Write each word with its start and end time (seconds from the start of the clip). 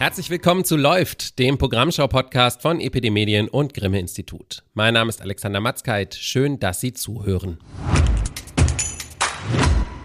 Herzlich 0.00 0.30
willkommen 0.30 0.64
zu 0.64 0.78
Läuft, 0.78 1.38
dem 1.38 1.58
Programmschau-Podcast 1.58 2.62
von 2.62 2.80
EPD 2.80 3.10
Medien 3.10 3.50
und 3.50 3.74
Grimme 3.74 4.00
Institut. 4.00 4.62
Mein 4.72 4.94
Name 4.94 5.10
ist 5.10 5.20
Alexander 5.20 5.60
Matzkeit. 5.60 6.14
Schön, 6.14 6.58
dass 6.58 6.80
Sie 6.80 6.94
zuhören. 6.94 7.58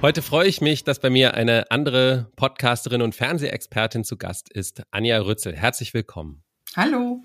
Heute 0.02 0.22
freue 0.22 0.50
ich 0.50 0.60
mich, 0.60 0.84
dass 0.84 1.00
bei 1.00 1.10
mir 1.10 1.36
eine 1.36 1.72
andere 1.72 2.30
Podcasterin 2.36 3.02
und 3.02 3.16
Fernsehexpertin 3.16 4.04
zu 4.04 4.18
Gast 4.18 4.50
ist, 4.50 4.84
Anja 4.92 5.18
Rützel. 5.18 5.56
Herzlich 5.56 5.94
willkommen. 5.94 6.44
Hallo. 6.76 7.24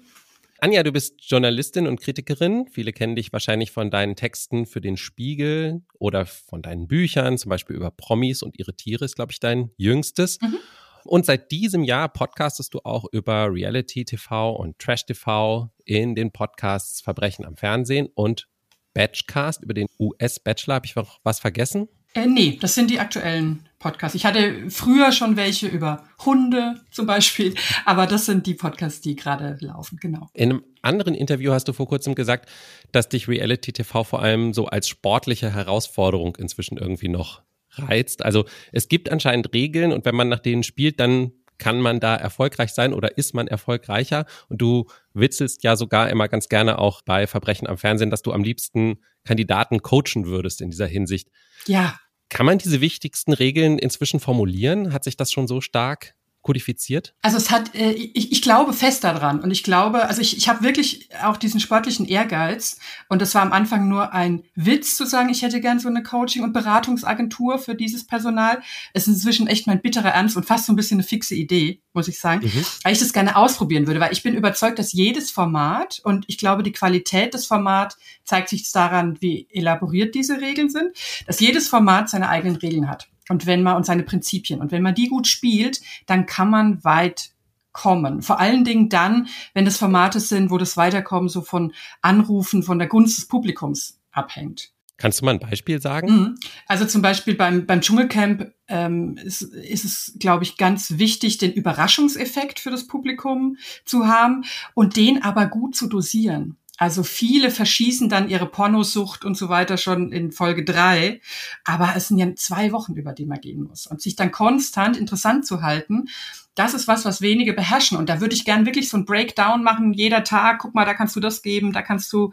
Anja, 0.60 0.84
du 0.84 0.92
bist 0.92 1.28
Journalistin 1.28 1.88
und 1.88 2.00
Kritikerin. 2.00 2.68
Viele 2.70 2.92
kennen 2.92 3.16
dich 3.16 3.32
wahrscheinlich 3.32 3.72
von 3.72 3.90
deinen 3.90 4.14
Texten 4.14 4.64
für 4.64 4.80
den 4.80 4.96
Spiegel 4.96 5.82
oder 5.98 6.24
von 6.24 6.62
deinen 6.62 6.86
Büchern, 6.86 7.36
zum 7.36 7.48
Beispiel 7.48 7.74
über 7.74 7.90
Promis 7.90 8.44
und 8.44 8.60
ihre 8.60 8.76
Tiere 8.76 9.06
ist, 9.06 9.16
glaube 9.16 9.32
ich, 9.32 9.40
dein 9.40 9.70
jüngstes. 9.76 10.40
Mhm. 10.40 10.58
Und 11.04 11.26
seit 11.26 11.50
diesem 11.50 11.82
Jahr 11.82 12.08
podcastest 12.08 12.74
du 12.74 12.80
auch 12.84 13.04
über 13.12 13.52
Reality 13.52 14.04
TV 14.04 14.54
und 14.54 14.78
Trash 14.78 15.06
TV 15.06 15.70
in 15.84 16.14
den 16.14 16.30
Podcasts 16.30 17.00
Verbrechen 17.00 17.44
am 17.44 17.56
Fernsehen 17.56 18.08
und 18.14 18.48
Batchcast 18.94 19.62
über 19.62 19.74
den 19.74 19.86
US-Bachelor. 19.98 20.74
Habe 20.74 20.86
ich 20.86 20.96
noch 20.96 21.20
was 21.22 21.40
vergessen? 21.40 21.88
Äh, 22.14 22.26
nee, 22.26 22.58
das 22.60 22.74
sind 22.74 22.90
die 22.90 22.98
aktuellen 22.98 23.68
Podcasts. 23.78 24.16
Ich 24.16 24.26
hatte 24.26 24.68
früher 24.68 25.12
schon 25.12 25.36
welche 25.36 25.68
über 25.68 26.04
Hunde 26.24 26.80
zum 26.90 27.06
Beispiel, 27.06 27.54
aber 27.84 28.06
das 28.06 28.26
sind 28.26 28.46
die 28.46 28.54
Podcasts, 28.54 29.00
die 29.00 29.14
gerade 29.14 29.56
laufen, 29.60 29.98
genau. 30.00 30.28
In 30.34 30.50
einem 30.50 30.64
anderen 30.82 31.14
Interview 31.14 31.52
hast 31.52 31.68
du 31.68 31.72
vor 31.72 31.86
kurzem 31.86 32.16
gesagt, 32.16 32.50
dass 32.90 33.08
dich 33.08 33.28
Reality 33.28 33.72
TV 33.72 34.02
vor 34.02 34.22
allem 34.22 34.52
so 34.52 34.66
als 34.66 34.88
sportliche 34.88 35.54
Herausforderung 35.54 36.36
inzwischen 36.36 36.78
irgendwie 36.78 37.08
noch 37.08 37.42
reizt. 37.72 38.24
Also 38.24 38.44
es 38.72 38.88
gibt 38.88 39.10
anscheinend 39.10 39.52
Regeln 39.54 39.92
und 39.92 40.04
wenn 40.04 40.14
man 40.14 40.28
nach 40.28 40.40
denen 40.40 40.62
spielt, 40.62 41.00
dann 41.00 41.32
kann 41.60 41.80
man 41.80 42.00
da 42.00 42.16
erfolgreich 42.16 42.72
sein 42.72 42.92
oder 42.92 43.16
ist 43.18 43.34
man 43.34 43.46
erfolgreicher? 43.46 44.24
Und 44.48 44.60
du 44.60 44.86
witzelst 45.12 45.62
ja 45.62 45.76
sogar 45.76 46.08
immer 46.08 46.26
ganz 46.26 46.48
gerne 46.48 46.78
auch 46.78 47.02
bei 47.02 47.26
Verbrechen 47.26 47.68
am 47.68 47.78
Fernsehen, 47.78 48.10
dass 48.10 48.22
du 48.22 48.32
am 48.32 48.42
liebsten 48.42 48.98
Kandidaten 49.24 49.82
coachen 49.82 50.26
würdest 50.26 50.62
in 50.62 50.70
dieser 50.70 50.86
Hinsicht. 50.86 51.28
Ja. 51.66 52.00
Kann 52.30 52.46
man 52.46 52.58
diese 52.58 52.80
wichtigsten 52.80 53.32
Regeln 53.32 53.78
inzwischen 53.78 54.20
formulieren? 54.20 54.92
Hat 54.92 55.04
sich 55.04 55.16
das 55.16 55.30
schon 55.30 55.46
so 55.46 55.60
stark 55.60 56.14
kodifiziert? 56.42 57.14
Also 57.22 57.36
es 57.36 57.50
hat, 57.50 57.74
äh, 57.74 57.92
ich, 57.92 58.32
ich 58.32 58.42
glaube 58.42 58.72
fest 58.72 59.04
daran 59.04 59.40
und 59.40 59.50
ich 59.50 59.62
glaube, 59.62 60.06
also 60.06 60.22
ich, 60.22 60.36
ich 60.36 60.48
habe 60.48 60.64
wirklich 60.64 61.10
auch 61.22 61.36
diesen 61.36 61.60
sportlichen 61.60 62.06
Ehrgeiz 62.06 62.78
und 63.08 63.20
das 63.20 63.34
war 63.34 63.42
am 63.42 63.52
Anfang 63.52 63.88
nur 63.88 64.14
ein 64.14 64.44
Witz 64.54 64.96
zu 64.96 65.04
sagen, 65.04 65.28
ich 65.28 65.42
hätte 65.42 65.60
gern 65.60 65.78
so 65.78 65.88
eine 65.88 66.02
Coaching- 66.02 66.42
und 66.42 66.52
Beratungsagentur 66.52 67.58
für 67.58 67.74
dieses 67.74 68.06
Personal. 68.06 68.62
Es 68.94 69.06
ist 69.06 69.16
inzwischen 69.16 69.48
echt 69.48 69.66
mein 69.66 69.82
bitterer 69.82 70.10
Ernst 70.10 70.36
und 70.36 70.46
fast 70.46 70.66
so 70.66 70.72
ein 70.72 70.76
bisschen 70.76 70.96
eine 70.96 71.06
fixe 71.06 71.34
Idee, 71.34 71.82
muss 71.92 72.08
ich 72.08 72.18
sagen, 72.18 72.46
mhm. 72.46 72.64
weil 72.84 72.94
ich 72.94 73.00
das 73.00 73.12
gerne 73.12 73.36
ausprobieren 73.36 73.86
würde, 73.86 74.00
weil 74.00 74.12
ich 74.12 74.22
bin 74.22 74.34
überzeugt, 74.34 74.78
dass 74.78 74.92
jedes 74.92 75.30
Format 75.30 76.00
und 76.04 76.24
ich 76.28 76.38
glaube, 76.38 76.62
die 76.62 76.72
Qualität 76.72 77.34
des 77.34 77.46
Formats 77.46 77.98
zeigt 78.24 78.48
sich 78.48 78.70
daran, 78.72 79.18
wie 79.20 79.46
elaboriert 79.50 80.14
diese 80.14 80.40
Regeln 80.40 80.70
sind, 80.70 80.96
dass 81.26 81.40
jedes 81.40 81.68
Format 81.68 82.08
seine 82.08 82.28
eigenen 82.30 82.56
Regeln 82.56 82.88
hat 82.88 83.09
und 83.30 83.46
wenn 83.46 83.62
man 83.62 83.76
und 83.76 83.86
seine 83.86 84.02
Prinzipien 84.02 84.60
und 84.60 84.72
wenn 84.72 84.82
man 84.82 84.94
die 84.94 85.08
gut 85.08 85.26
spielt, 85.26 85.80
dann 86.06 86.26
kann 86.26 86.50
man 86.50 86.84
weit 86.84 87.30
kommen. 87.72 88.22
Vor 88.22 88.40
allen 88.40 88.64
Dingen 88.64 88.88
dann, 88.88 89.28
wenn 89.54 89.64
das 89.64 89.78
Formate 89.78 90.18
sind, 90.18 90.50
wo 90.50 90.58
das 90.58 90.76
Weiterkommen 90.76 91.28
so 91.28 91.40
von 91.40 91.72
Anrufen, 92.02 92.64
von 92.64 92.78
der 92.78 92.88
Gunst 92.88 93.18
des 93.18 93.28
Publikums 93.28 94.00
abhängt. 94.10 94.72
Kannst 94.96 95.20
du 95.20 95.24
mal 95.24 95.30
ein 95.30 95.38
Beispiel 95.40 95.80
sagen? 95.80 96.12
Mhm. 96.12 96.34
Also 96.66 96.84
zum 96.84 97.00
Beispiel 97.00 97.34
beim, 97.34 97.64
beim 97.64 97.80
Dschungelcamp 97.80 98.52
ähm, 98.68 99.16
ist, 99.16 99.40
ist 99.40 99.84
es, 99.84 100.16
glaube 100.18 100.44
ich, 100.44 100.58
ganz 100.58 100.98
wichtig, 100.98 101.38
den 101.38 101.52
Überraschungseffekt 101.52 102.60
für 102.60 102.70
das 102.70 102.86
Publikum 102.86 103.56
zu 103.86 104.08
haben 104.08 104.44
und 104.74 104.96
den 104.96 105.22
aber 105.22 105.46
gut 105.46 105.74
zu 105.74 105.86
dosieren. 105.86 106.58
Also 106.80 107.02
viele 107.02 107.50
verschießen 107.50 108.08
dann 108.08 108.30
ihre 108.30 108.46
Pornosucht 108.46 109.26
und 109.26 109.36
so 109.36 109.50
weiter 109.50 109.76
schon 109.76 110.12
in 110.12 110.32
Folge 110.32 110.64
drei. 110.64 111.20
Aber 111.62 111.92
es 111.94 112.08
sind 112.08 112.16
ja 112.16 112.34
zwei 112.36 112.72
Wochen, 112.72 112.94
über 112.94 113.12
die 113.12 113.26
man 113.26 113.38
gehen 113.38 113.64
muss. 113.64 113.86
Und 113.86 114.00
sich 114.00 114.16
dann 114.16 114.32
konstant 114.32 114.96
interessant 114.96 115.44
zu 115.44 115.60
halten, 115.60 116.08
das 116.54 116.72
ist 116.72 116.88
was, 116.88 117.04
was 117.04 117.20
wenige 117.20 117.52
beherrschen. 117.52 117.98
Und 117.98 118.08
da 118.08 118.22
würde 118.22 118.34
ich 118.34 118.46
gern 118.46 118.64
wirklich 118.64 118.88
so 118.88 118.96
ein 118.96 119.04
Breakdown 119.04 119.62
machen, 119.62 119.92
jeder 119.92 120.24
Tag. 120.24 120.60
Guck 120.60 120.74
mal, 120.74 120.86
da 120.86 120.94
kannst 120.94 121.14
du 121.14 121.20
das 121.20 121.42
geben, 121.42 121.74
da 121.74 121.82
kannst 121.82 122.10
du 122.14 122.32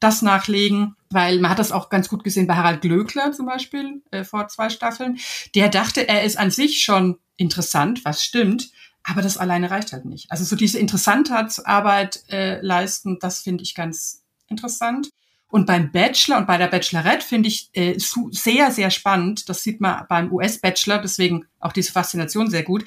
das 0.00 0.22
nachlegen, 0.22 0.96
weil 1.10 1.38
man 1.38 1.50
hat 1.50 1.58
das 1.58 1.70
auch 1.70 1.90
ganz 1.90 2.08
gut 2.08 2.24
gesehen 2.24 2.46
bei 2.46 2.56
Harald 2.56 2.80
Glöckler 2.80 3.32
zum 3.32 3.44
Beispiel 3.44 4.02
äh, 4.10 4.24
vor 4.24 4.48
zwei 4.48 4.70
Staffeln. 4.70 5.18
Der 5.54 5.68
dachte, 5.68 6.08
er 6.08 6.24
ist 6.24 6.38
an 6.38 6.50
sich 6.50 6.82
schon 6.82 7.18
interessant, 7.36 8.06
was 8.06 8.24
stimmt, 8.24 8.70
aber 9.04 9.22
das 9.22 9.38
alleine 9.38 9.70
reicht 9.70 9.92
halt 9.92 10.04
nicht. 10.04 10.30
Also 10.30 10.44
so 10.44 10.56
diese 10.56 10.78
Interessantheitsarbeit 10.78 12.24
äh, 12.28 12.60
leisten, 12.60 13.18
das 13.20 13.40
finde 13.40 13.64
ich 13.64 13.74
ganz 13.74 14.22
interessant. 14.48 15.10
Und 15.48 15.66
beim 15.66 15.92
Bachelor 15.92 16.38
und 16.38 16.46
bei 16.46 16.56
der 16.56 16.68
Bachelorette 16.68 17.26
finde 17.26 17.48
ich 17.48 17.68
äh, 17.74 17.98
sehr, 18.30 18.70
sehr 18.70 18.90
spannend, 18.90 19.50
das 19.50 19.62
sieht 19.62 19.82
man 19.82 20.06
beim 20.08 20.32
US-Bachelor, 20.32 20.98
deswegen 20.98 21.44
auch 21.60 21.72
diese 21.72 21.92
Faszination 21.92 22.48
sehr 22.48 22.62
gut, 22.62 22.86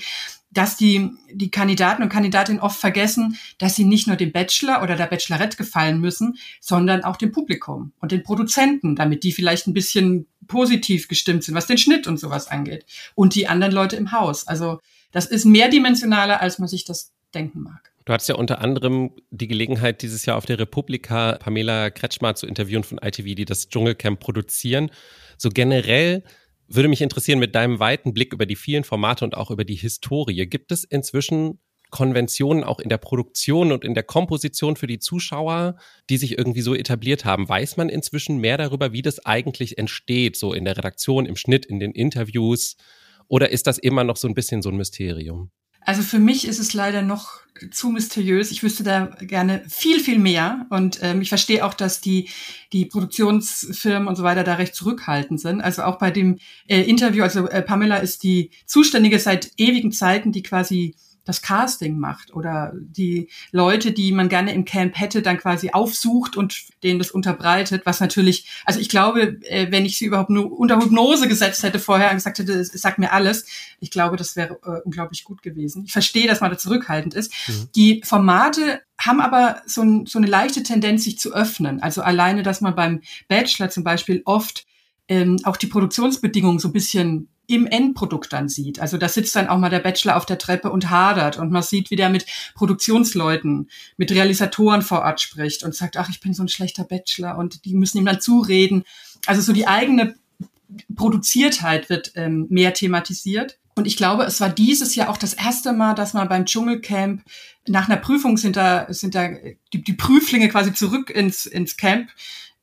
dass 0.49 0.77
die, 0.77 1.11
die 1.31 1.51
Kandidaten 1.51 2.01
und 2.01 2.09
Kandidatinnen 2.09 2.61
oft 2.61 2.79
vergessen, 2.79 3.37
dass 3.59 3.75
sie 3.75 3.83
nicht 3.83 4.07
nur 4.07 4.15
dem 4.15 4.31
Bachelor 4.31 4.81
oder 4.81 4.95
der 4.95 5.05
Bachelorette 5.05 5.57
gefallen 5.57 5.99
müssen, 5.99 6.37
sondern 6.59 7.03
auch 7.03 7.17
dem 7.17 7.31
Publikum 7.31 7.91
und 7.99 8.11
den 8.11 8.23
Produzenten, 8.23 8.95
damit 8.95 9.23
die 9.23 9.33
vielleicht 9.33 9.67
ein 9.67 9.73
bisschen 9.73 10.27
positiv 10.47 11.07
gestimmt 11.07 11.43
sind, 11.43 11.55
was 11.55 11.67
den 11.67 11.77
Schnitt 11.77 12.07
und 12.07 12.19
sowas 12.19 12.47
angeht. 12.47 12.85
Und 13.15 13.35
die 13.35 13.47
anderen 13.47 13.73
Leute 13.73 13.95
im 13.97 14.11
Haus. 14.11 14.47
Also 14.47 14.79
das 15.15 15.25
ist 15.27 15.45
mehrdimensionaler, 15.45 16.41
als 16.41 16.59
man 16.59 16.67
sich 16.67 16.83
das 16.83 17.13
denken 17.33 17.61
mag. 17.61 17.93
Du 18.03 18.11
hattest 18.11 18.27
ja 18.27 18.35
unter 18.35 18.59
anderem 18.59 19.11
die 19.31 19.47
Gelegenheit, 19.47 20.01
dieses 20.01 20.25
Jahr 20.25 20.35
auf 20.35 20.45
der 20.45 20.59
Republika 20.59 21.37
Pamela 21.39 21.89
Kretschmer 21.89 22.35
zu 22.35 22.45
interviewen 22.45 22.83
von 22.83 22.97
ITV, 22.97 23.33
die 23.33 23.45
das 23.45 23.69
Dschungelcamp 23.69 24.19
produzieren. 24.19 24.91
So 25.37 25.49
generell 25.49 26.25
würde 26.67 26.89
mich 26.89 27.01
interessieren, 27.01 27.39
mit 27.39 27.55
deinem 27.55 27.79
weiten 27.79 28.13
Blick 28.13 28.33
über 28.33 28.45
die 28.45 28.57
vielen 28.57 28.83
Formate 28.83 29.23
und 29.23 29.37
auch 29.37 29.51
über 29.51 29.63
die 29.63 29.75
Historie, 29.75 30.47
gibt 30.47 30.73
es 30.73 30.83
inzwischen 30.83 31.59
Konventionen 31.91 32.65
auch 32.65 32.81
in 32.81 32.89
der 32.89 32.97
Produktion 32.97 33.71
und 33.71 33.85
in 33.85 33.93
der 33.93 34.03
Komposition 34.03 34.75
für 34.75 34.87
die 34.87 34.99
Zuschauer, 34.99 35.77
die 36.09 36.17
sich 36.17 36.37
irgendwie 36.37 36.61
so 36.61 36.75
etabliert 36.75 37.23
haben? 37.23 37.47
Weiß 37.47 37.77
man 37.77 37.87
inzwischen 37.87 38.39
mehr 38.39 38.57
darüber, 38.57 38.91
wie 38.91 39.01
das 39.01 39.25
eigentlich 39.25 39.77
entsteht, 39.77 40.35
so 40.35 40.53
in 40.53 40.65
der 40.65 40.75
Redaktion, 40.75 41.25
im 41.25 41.37
Schnitt, 41.37 41.65
in 41.65 41.79
den 41.79 41.93
Interviews? 41.93 42.75
Oder 43.27 43.51
ist 43.51 43.67
das 43.67 43.77
immer 43.77 44.03
noch 44.03 44.17
so 44.17 44.27
ein 44.27 44.33
bisschen 44.33 44.61
so 44.61 44.69
ein 44.69 44.77
Mysterium? 44.77 45.51
Also 45.81 46.01
für 46.01 46.19
mich 46.19 46.47
ist 46.47 46.59
es 46.59 46.73
leider 46.73 47.01
noch 47.03 47.45
zu 47.71 47.89
mysteriös. 47.89 48.51
Ich 48.51 48.63
wüsste 48.63 48.83
da 48.83 49.05
gerne 49.21 49.63
viel, 49.69 49.99
viel 49.99 50.19
mehr. 50.19 50.65
Und 50.69 50.99
ähm, 51.01 51.21
ich 51.21 51.29
verstehe 51.29 51.63
auch, 51.63 51.73
dass 51.73 52.01
die, 52.01 52.29
die 52.73 52.85
Produktionsfirmen 52.85 54.07
und 54.07 54.15
so 54.15 54.23
weiter 54.23 54.43
da 54.43 54.55
recht 54.55 54.75
zurückhaltend 54.75 55.39
sind. 55.39 55.61
Also 55.61 55.83
auch 55.83 55.97
bei 55.97 56.11
dem 56.11 56.39
äh, 56.67 56.81
Interview, 56.81 57.23
also 57.23 57.47
äh, 57.47 57.61
Pamela 57.61 57.97
ist 57.97 58.23
die 58.23 58.51
Zuständige 58.65 59.19
seit 59.19 59.51
ewigen 59.57 59.91
Zeiten, 59.91 60.31
die 60.31 60.43
quasi 60.43 60.95
das 61.25 61.41
Casting 61.41 61.97
macht 61.97 62.33
oder 62.33 62.71
die 62.75 63.29
Leute, 63.51 63.91
die 63.91 64.11
man 64.11 64.29
gerne 64.29 64.53
im 64.53 64.63
Camp 64.63 64.97
hätte, 64.97 65.21
dann 65.21 65.37
quasi 65.37 65.71
aufsucht 65.71 66.37
und 66.37 66.55
denen 66.83 66.99
das 66.99 67.11
unterbreitet, 67.11 67.81
was 67.85 67.99
natürlich, 67.99 68.47
also 68.63 68.79
ich 68.79 68.89
glaube, 68.89 69.41
äh, 69.43 69.71
wenn 69.71 69.85
ich 69.85 69.97
sie 69.97 70.05
überhaupt 70.05 70.29
nur 70.29 70.57
unter 70.57 70.79
Hypnose 70.79 71.27
gesetzt 71.27 71.63
hätte 71.63 71.79
vorher 71.79 72.09
und 72.11 72.17
gesagt 72.17 72.39
hätte, 72.39 72.63
sag 72.63 72.99
mir 72.99 73.11
alles, 73.11 73.45
ich 73.79 73.91
glaube, 73.91 74.17
das 74.17 74.35
wäre 74.35 74.59
äh, 74.63 74.81
unglaublich 74.85 75.23
gut 75.23 75.41
gewesen. 75.41 75.83
Ich 75.85 75.91
verstehe, 75.91 76.27
dass 76.27 76.41
man 76.41 76.51
da 76.51 76.57
zurückhaltend 76.57 77.15
ist. 77.15 77.33
Mhm. 77.47 77.69
Die 77.75 78.01
Formate 78.05 78.81
haben 78.99 79.19
aber 79.19 79.61
so, 79.65 79.81
ein, 79.81 80.05
so 80.05 80.19
eine 80.19 80.27
leichte 80.27 80.63
Tendenz, 80.63 81.03
sich 81.03 81.19
zu 81.19 81.33
öffnen. 81.33 81.81
Also 81.81 82.01
alleine, 82.01 82.43
dass 82.43 82.61
man 82.61 82.75
beim 82.75 83.01
Bachelor 83.27 83.69
zum 83.69 83.83
Beispiel 83.83 84.21
oft 84.25 84.65
ähm, 85.07 85.37
auch 85.43 85.57
die 85.57 85.67
Produktionsbedingungen 85.67 86.59
so 86.59 86.69
ein 86.69 86.73
bisschen 86.73 87.29
im 87.47 87.67
Endprodukt 87.67 88.33
dann 88.33 88.49
sieht. 88.49 88.79
Also 88.79 88.97
da 88.97 89.09
sitzt 89.09 89.35
dann 89.35 89.47
auch 89.47 89.57
mal 89.57 89.69
der 89.69 89.79
Bachelor 89.79 90.17
auf 90.17 90.25
der 90.25 90.37
Treppe 90.37 90.71
und 90.71 90.89
hadert 90.89 91.37
und 91.37 91.51
man 91.51 91.63
sieht, 91.63 91.91
wie 91.91 91.95
der 91.95 92.09
mit 92.09 92.25
Produktionsleuten, 92.55 93.69
mit 93.97 94.11
Realisatoren 94.11 94.81
vor 94.81 95.01
Ort 95.01 95.21
spricht 95.21 95.63
und 95.63 95.75
sagt, 95.75 95.97
ach, 95.97 96.09
ich 96.09 96.19
bin 96.19 96.33
so 96.33 96.43
ein 96.43 96.49
schlechter 96.49 96.83
Bachelor 96.83 97.37
und 97.37 97.65
die 97.65 97.75
müssen 97.75 97.97
ihm 97.97 98.05
dann 98.05 98.21
zureden. 98.21 98.83
Also 99.25 99.41
so 99.41 99.53
die 99.53 99.67
eigene 99.67 100.15
Produziertheit 100.95 101.89
wird 101.89 102.13
ähm, 102.15 102.47
mehr 102.49 102.73
thematisiert. 102.73 103.57
Und 103.75 103.87
ich 103.87 103.97
glaube, 103.97 104.23
es 104.23 104.39
war 104.39 104.49
dieses 104.49 104.95
Jahr 104.95 105.09
auch 105.09 105.17
das 105.17 105.33
erste 105.33 105.73
Mal, 105.73 105.95
dass 105.95 106.13
man 106.13 106.29
beim 106.29 106.45
Dschungelcamp 106.45 107.23
nach 107.67 107.89
einer 107.89 107.97
Prüfung 107.97 108.37
sind 108.37 108.55
da, 108.55 108.85
sind 108.89 109.15
da 109.15 109.29
die, 109.73 109.83
die 109.83 109.93
Prüflinge 109.93 110.49
quasi 110.49 110.73
zurück 110.73 111.09
ins, 111.09 111.45
ins 111.45 111.75
Camp 111.75 112.09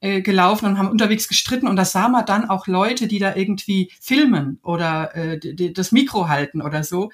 äh, 0.02 0.20
gelaufen 0.20 0.66
und 0.66 0.78
haben 0.78 0.90
unterwegs 0.90 1.28
gestritten. 1.28 1.68
Und 1.68 1.76
da 1.76 1.84
sah 1.84 2.08
man 2.08 2.26
dann 2.26 2.50
auch 2.50 2.66
Leute, 2.66 3.06
die 3.06 3.20
da 3.20 3.36
irgendwie 3.36 3.90
filmen 4.00 4.58
oder 4.64 5.14
äh, 5.14 5.38
die, 5.38 5.72
das 5.72 5.92
Mikro 5.92 6.28
halten 6.28 6.60
oder 6.60 6.82
so, 6.82 7.12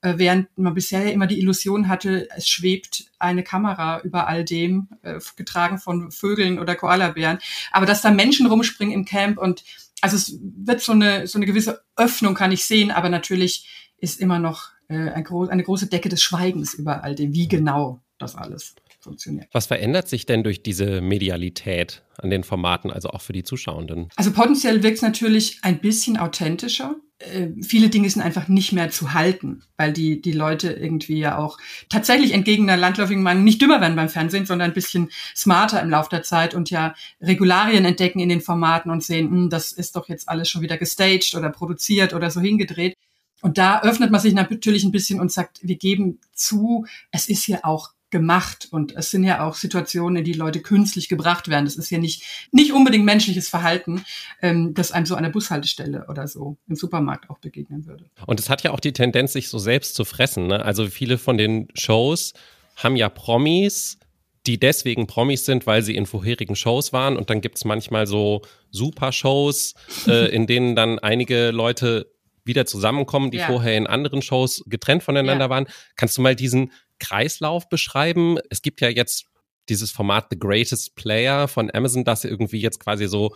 äh, 0.00 0.14
während 0.16 0.48
man 0.56 0.72
bisher 0.72 1.12
immer 1.12 1.26
die 1.26 1.38
Illusion 1.38 1.88
hatte, 1.88 2.28
es 2.34 2.48
schwebt 2.48 3.04
eine 3.18 3.42
Kamera 3.42 4.00
über 4.00 4.26
all 4.26 4.42
dem, 4.42 4.88
äh, 5.02 5.20
getragen 5.36 5.78
von 5.78 6.10
Vögeln 6.10 6.58
oder 6.58 6.74
Koalabären. 6.76 7.38
Aber 7.72 7.84
dass 7.84 8.00
da 8.00 8.10
Menschen 8.10 8.46
rumspringen 8.46 8.94
im 8.94 9.04
Camp 9.04 9.36
und 9.36 9.62
also 10.00 10.16
es 10.16 10.38
wird 10.40 10.80
so 10.80 10.92
eine, 10.92 11.26
so 11.26 11.38
eine 11.38 11.44
gewisse 11.44 11.82
Öffnung, 11.94 12.34
kann 12.34 12.52
ich 12.52 12.64
sehen, 12.64 12.90
aber 12.90 13.10
natürlich 13.10 13.68
ist 13.98 14.18
immer 14.18 14.38
noch 14.38 14.70
äh, 14.88 14.94
eine, 14.94 15.24
gro 15.24 15.46
eine 15.46 15.62
große 15.62 15.88
Decke 15.88 16.08
des 16.08 16.22
Schweigens 16.22 16.72
über 16.72 17.04
all 17.04 17.14
dem, 17.14 17.34
wie 17.34 17.48
genau 17.48 18.00
das 18.16 18.34
alles 18.34 18.76
funktioniert. 19.00 19.48
Was 19.52 19.66
verändert 19.66 20.08
sich 20.08 20.26
denn 20.26 20.42
durch 20.42 20.62
diese 20.62 21.00
Medialität 21.00 22.02
an 22.18 22.30
den 22.30 22.44
Formaten, 22.44 22.90
also 22.90 23.10
auch 23.10 23.22
für 23.22 23.32
die 23.32 23.44
Zuschauenden? 23.44 24.08
Also 24.16 24.32
potenziell 24.32 24.82
wirkt 24.82 24.96
es 24.96 25.02
natürlich 25.02 25.58
ein 25.62 25.80
bisschen 25.80 26.16
authentischer. 26.16 26.96
Äh, 27.18 27.48
viele 27.62 27.88
Dinge 27.88 28.08
sind 28.08 28.22
einfach 28.22 28.48
nicht 28.48 28.72
mehr 28.72 28.90
zu 28.90 29.12
halten, 29.12 29.62
weil 29.76 29.92
die, 29.92 30.22
die 30.22 30.32
Leute 30.32 30.72
irgendwie 30.72 31.18
ja 31.18 31.38
auch 31.38 31.58
tatsächlich 31.88 32.32
entgegen 32.32 32.68
einer 32.68 32.80
landläufigen 32.80 33.22
Meinung 33.22 33.44
nicht 33.44 33.60
dümmer 33.60 33.80
werden 33.80 33.96
beim 33.96 34.08
Fernsehen, 34.08 34.46
sondern 34.46 34.70
ein 34.70 34.74
bisschen 34.74 35.10
smarter 35.36 35.82
im 35.82 35.90
Laufe 35.90 36.10
der 36.10 36.22
Zeit 36.22 36.54
und 36.54 36.70
ja 36.70 36.94
Regularien 37.20 37.84
entdecken 37.84 38.20
in 38.20 38.28
den 38.28 38.40
Formaten 38.40 38.90
und 38.90 39.02
sehen, 39.02 39.30
hm, 39.30 39.50
das 39.50 39.72
ist 39.72 39.96
doch 39.96 40.08
jetzt 40.08 40.28
alles 40.28 40.48
schon 40.48 40.62
wieder 40.62 40.78
gestaged 40.78 41.34
oder 41.34 41.50
produziert 41.50 42.14
oder 42.14 42.30
so 42.30 42.40
hingedreht. 42.40 42.94
Und 43.42 43.58
da 43.58 43.80
öffnet 43.80 44.10
man 44.10 44.20
sich 44.20 44.34
natürlich 44.34 44.84
ein 44.84 44.92
bisschen 44.92 45.20
und 45.20 45.32
sagt, 45.32 45.60
wir 45.62 45.76
geben 45.76 46.20
zu, 46.32 46.86
es 47.10 47.28
ist 47.28 47.46
ja 47.46 47.60
auch 47.62 47.90
gemacht 48.10 48.68
und 48.70 48.94
es 48.96 49.10
sind 49.10 49.24
ja 49.24 49.46
auch 49.46 49.54
Situationen, 49.54 50.18
in 50.18 50.24
die 50.24 50.32
Leute 50.32 50.60
künstlich 50.60 51.08
gebracht 51.08 51.48
werden. 51.48 51.64
Das 51.64 51.76
ist 51.76 51.90
ja 51.90 51.98
nicht 51.98 52.24
nicht 52.50 52.72
unbedingt 52.72 53.04
menschliches 53.04 53.48
Verhalten, 53.48 54.04
ähm, 54.42 54.74
das 54.74 54.92
einem 54.92 55.06
so 55.06 55.14
an 55.14 55.22
der 55.22 55.30
Bushaltestelle 55.30 56.06
oder 56.08 56.26
so 56.28 56.56
im 56.68 56.76
Supermarkt 56.76 57.30
auch 57.30 57.38
begegnen 57.38 57.86
würde. 57.86 58.10
Und 58.26 58.40
es 58.40 58.50
hat 58.50 58.62
ja 58.62 58.72
auch 58.72 58.80
die 58.80 58.92
Tendenz, 58.92 59.32
sich 59.32 59.48
so 59.48 59.58
selbst 59.58 59.94
zu 59.94 60.04
fressen. 60.04 60.48
Ne? 60.48 60.64
Also 60.64 60.86
viele 60.86 61.18
von 61.18 61.38
den 61.38 61.68
Shows 61.74 62.32
haben 62.76 62.96
ja 62.96 63.08
Promis, 63.08 63.98
die 64.46 64.58
deswegen 64.58 65.06
Promis 65.06 65.44
sind, 65.44 65.66
weil 65.66 65.82
sie 65.82 65.94
in 65.94 66.06
vorherigen 66.06 66.56
Shows 66.56 66.92
waren. 66.92 67.16
Und 67.16 67.30
dann 67.30 67.40
gibt's 67.40 67.64
manchmal 67.64 68.06
so 68.06 68.42
Super-Shows, 68.70 69.74
äh, 70.06 70.28
in 70.34 70.46
denen 70.46 70.74
dann 70.74 70.98
einige 70.98 71.50
Leute 71.50 72.10
wieder 72.44 72.66
zusammenkommen, 72.66 73.30
die 73.30 73.38
ja. 73.38 73.46
vorher 73.46 73.76
in 73.76 73.86
anderen 73.86 74.22
Shows 74.22 74.64
getrennt 74.66 75.02
voneinander 75.02 75.46
ja. 75.46 75.50
waren. 75.50 75.66
Kannst 75.96 76.16
du 76.16 76.22
mal 76.22 76.34
diesen 76.34 76.72
Kreislauf 77.00 77.68
beschreiben? 77.68 78.38
Es 78.50 78.62
gibt 78.62 78.80
ja 78.80 78.88
jetzt 78.88 79.24
dieses 79.68 79.90
Format 79.90 80.26
The 80.30 80.38
Greatest 80.38 80.94
Player 80.94 81.48
von 81.48 81.70
Amazon, 81.74 82.04
das 82.04 82.24
irgendwie 82.24 82.60
jetzt 82.60 82.80
quasi 82.80 83.08
so 83.08 83.34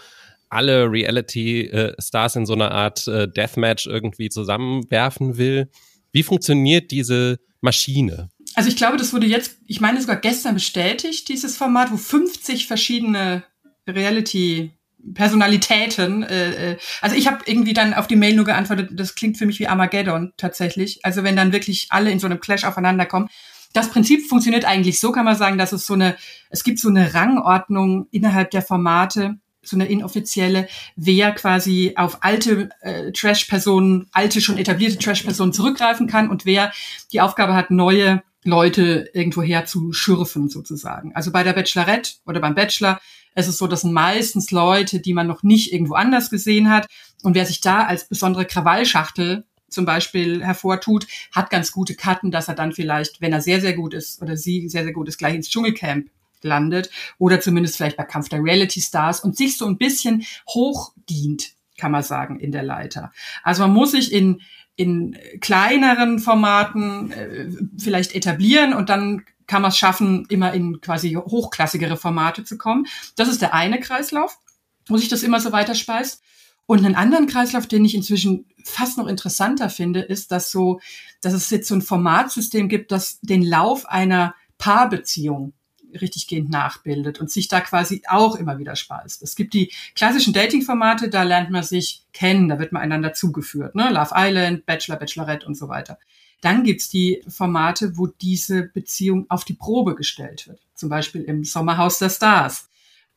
alle 0.49 0.91
Reality-Stars 0.91 2.37
in 2.37 2.47
so 2.47 2.53
einer 2.53 2.71
Art 2.71 3.09
äh, 3.09 3.29
Deathmatch 3.29 3.87
irgendwie 3.87 4.29
zusammenwerfen 4.29 5.37
will. 5.37 5.71
Wie 6.13 6.23
funktioniert 6.23 6.91
diese 6.93 7.41
Maschine? 7.61 8.31
Also 8.55 8.69
ich 8.69 8.77
glaube, 8.77 8.97
das 8.97 9.13
wurde 9.13 9.27
jetzt, 9.27 9.57
ich 9.67 9.81
meine 9.81 10.01
sogar 10.01 10.17
gestern 10.17 10.55
bestätigt, 10.55 11.29
dieses 11.29 11.57
Format, 11.57 11.91
wo 11.91 11.97
50 11.97 12.69
verschiedene 12.69 13.43
Reality 13.87 14.71
Personalitäten. 15.13 16.23
Äh, 16.23 16.73
äh, 16.73 16.79
also 17.03 17.17
ich 17.17 17.27
habe 17.27 17.41
irgendwie 17.47 17.75
dann 17.75 17.93
auf 17.93 18.07
die 18.07 18.17
Mail 18.17 18.35
nur 18.35 18.47
geantwortet, 18.47 18.91
das 18.93 19.15
klingt 19.15 19.37
für 19.37 19.45
mich 19.45 19.59
wie 19.59 19.67
Armageddon 19.67 20.33
tatsächlich. 20.37 21.05
Also 21.05 21.25
wenn 21.25 21.37
dann 21.37 21.53
wirklich 21.53 21.89
alle 21.91 22.11
in 22.11 22.19
so 22.19 22.27
einem 22.27 22.41
Clash 22.41 22.65
aufeinander 22.65 23.05
kommen. 23.05 23.29
Das 23.75 23.91
Prinzip 23.91 24.27
funktioniert 24.27 24.65
eigentlich 24.65 25.01
so, 25.01 25.13
kann 25.13 25.27
man 25.27 25.37
sagen, 25.37 25.59
dass 25.59 25.73
es 25.73 25.85
so 25.85 25.95
eine, 25.95 26.17
es 26.49 26.65
gibt 26.65 26.79
so 26.79 26.89
eine 26.89 27.13
Rangordnung 27.13 28.07
innerhalb 28.11 28.51
der 28.53 28.63
Formate, 28.63 29.37
so 29.63 29.77
eine 29.77 29.87
inoffizielle, 29.87 30.69
wer 30.97 31.33
quasi 31.33 31.95
auf 31.97 32.23
alte 32.23 32.71
äh, 32.81 33.13
Trash-Personen, 33.13 34.07
alte 34.13 34.41
schon 34.41 34.59
etablierte 34.59 34.99
Trash-Personen 34.99 35.53
zurückgreifen 35.53 36.07
kann 36.07 36.31
und 36.31 36.47
wer 36.47 36.73
die 37.13 37.21
Aufgabe 37.21 37.55
hat, 37.55 37.71
neue 37.71 38.23
Leute 38.45 39.11
irgendwoher 39.13 39.65
zu 39.65 39.93
schürfen 39.93 40.49
sozusagen. 40.49 41.15
Also 41.15 41.33
bei 41.33 41.43
der 41.43 41.55
Bachelorette 41.55 42.13
oder 42.27 42.41
beim 42.41 42.55
Bachelor 42.55 43.01
es 43.35 43.49
ist 43.49 43.59
so, 43.59 43.67
das 43.67 43.81
sind 43.81 43.93
meistens 43.93 44.51
Leute, 44.53 45.01
die 45.01 45.13
man 45.13 45.27
noch 45.27 45.43
nicht 45.43 45.73
irgendwo 45.73 45.95
anders 45.95 46.31
gesehen 46.31 46.71
hat. 46.71 46.87
Und 47.23 47.35
wer 47.35 47.47
sich 47.47 47.61
da 47.61 47.83
als 47.83 48.09
besondere 48.09 48.45
Krawallschachtel 48.45 49.45
zum 49.75 49.85
Beispiel 49.85 50.45
hervortut, 50.45 51.07
hat 51.33 51.51
ganz 51.51 51.73
gute 51.73 51.95
Karten, 51.95 52.31
dass 52.31 52.49
er 52.49 52.55
dann 52.55 52.73
vielleicht, 52.73 53.21
wenn 53.21 53.33
er 53.33 53.41
sehr, 53.41 53.61
sehr 53.61 53.75
gut 53.75 53.95
ist 53.95 54.23
oder 54.23 54.37
sie 54.37 54.69
sehr, 54.69 54.85
sehr 54.85 54.93
gut 54.93 55.09
ist, 55.09 55.19
gleich 55.19 55.35
ins 55.35 55.51
Dschungelcamp 55.51 56.09
landet 56.43 56.91
oder 57.19 57.41
zumindest 57.41 57.77
vielleicht 57.77 57.97
bei 57.97 58.05
Kampf 58.05 58.29
der 58.29 58.43
Reality 58.43 58.81
Stars 58.81 59.21
und 59.21 59.37
sich 59.37 59.57
so 59.57 59.67
ein 59.67 59.79
bisschen 59.79 60.25
hochdient, 60.49 61.55
kann 61.79 61.91
man 61.91 62.03
sagen, 62.03 62.39
in 62.39 62.53
der 62.53 62.63
Leiter. 62.63 63.13
Also 63.43 63.63
man 63.63 63.73
muss 63.73 63.93
sich 63.93 64.13
in 64.13 64.41
in 64.77 65.17
kleineren 65.41 66.19
Formaten 66.19 67.13
äh, 67.13 67.47
vielleicht 67.79 68.15
etablieren 68.15 68.75
und 68.75 68.89
dann 68.89 69.25
kann 69.47 69.63
man 69.63 69.71
es 69.71 69.79
schaffen, 69.79 70.27
immer 70.31 70.53
in 70.53 70.81
quasi 70.81 71.15
hochklassigere 71.15 71.97
Formate 71.97 72.45
zu 72.45 72.59
kommen. 72.59 72.87
Das 73.17 73.29
ist 73.29 73.43
der 73.43 73.55
eine 73.55 73.79
Kreislauf, 73.79 74.39
wo 74.87 74.97
sich 74.97 75.09
das 75.09 75.23
immer 75.23 75.39
so 75.39 75.53
weiterspeist. 75.53 76.23
Und 76.67 76.85
einen 76.85 76.95
anderen 76.95 77.27
Kreislauf, 77.27 77.67
den 77.67 77.85
ich 77.85 77.95
inzwischen 77.95 78.47
fast 78.65 78.97
noch 78.97 79.07
interessanter 79.07 79.69
finde, 79.69 80.01
ist, 80.01 80.33
dass 80.33 80.51
so, 80.51 80.81
dass 81.21 81.35
es 81.35 81.51
jetzt 81.51 81.69
so 81.69 81.75
ein 81.75 81.83
Formatsystem 81.83 82.69
gibt, 82.69 82.91
das 82.91 83.21
den 83.21 83.43
Lauf 83.43 83.87
einer 83.87 84.35
Paarbeziehung 84.57 85.53
richtig 86.01 86.27
gehend 86.27 86.51
nachbildet 86.51 87.21
und 87.21 87.31
sich 87.31 87.49
da 87.49 87.61
quasi 87.61 88.03
auch 88.09 88.37
immer 88.37 88.59
wieder 88.59 88.77
speist. 88.77 89.23
Es 89.23 89.37
gibt 89.37 89.55
die 89.55 89.73
klassischen 89.95 90.33
Dating-Formate, 90.33 91.09
da 91.09 91.23
lernt 91.23 91.51
man 91.51 91.63
sich 91.63 92.05
kennen, 92.13 92.49
da 92.49 92.59
wird 92.59 92.73
man 92.73 92.83
einander 92.83 93.13
zugeführt, 93.13 93.75
ne? 93.75 93.91
Love 93.91 94.11
Island, 94.15 94.67
Bachelor, 94.67 94.97
Bachelorette 94.97 95.47
und 95.47 95.57
so 95.57 95.69
weiter. 95.69 95.99
Dann 96.41 96.65
gibt's 96.65 96.89
die 96.89 97.23
Formate, 97.29 97.97
wo 97.97 98.07
diese 98.07 98.65
Beziehung 98.65 99.27
auf 99.29 99.45
die 99.45 99.55
Probe 99.55 99.95
gestellt 99.95 100.47
wird. 100.47 100.61
Zum 100.75 100.89
Beispiel 100.89 101.23
im 101.23 101.45
Sommerhaus 101.45 101.99
der 101.99 102.11
Stars, 102.11 102.69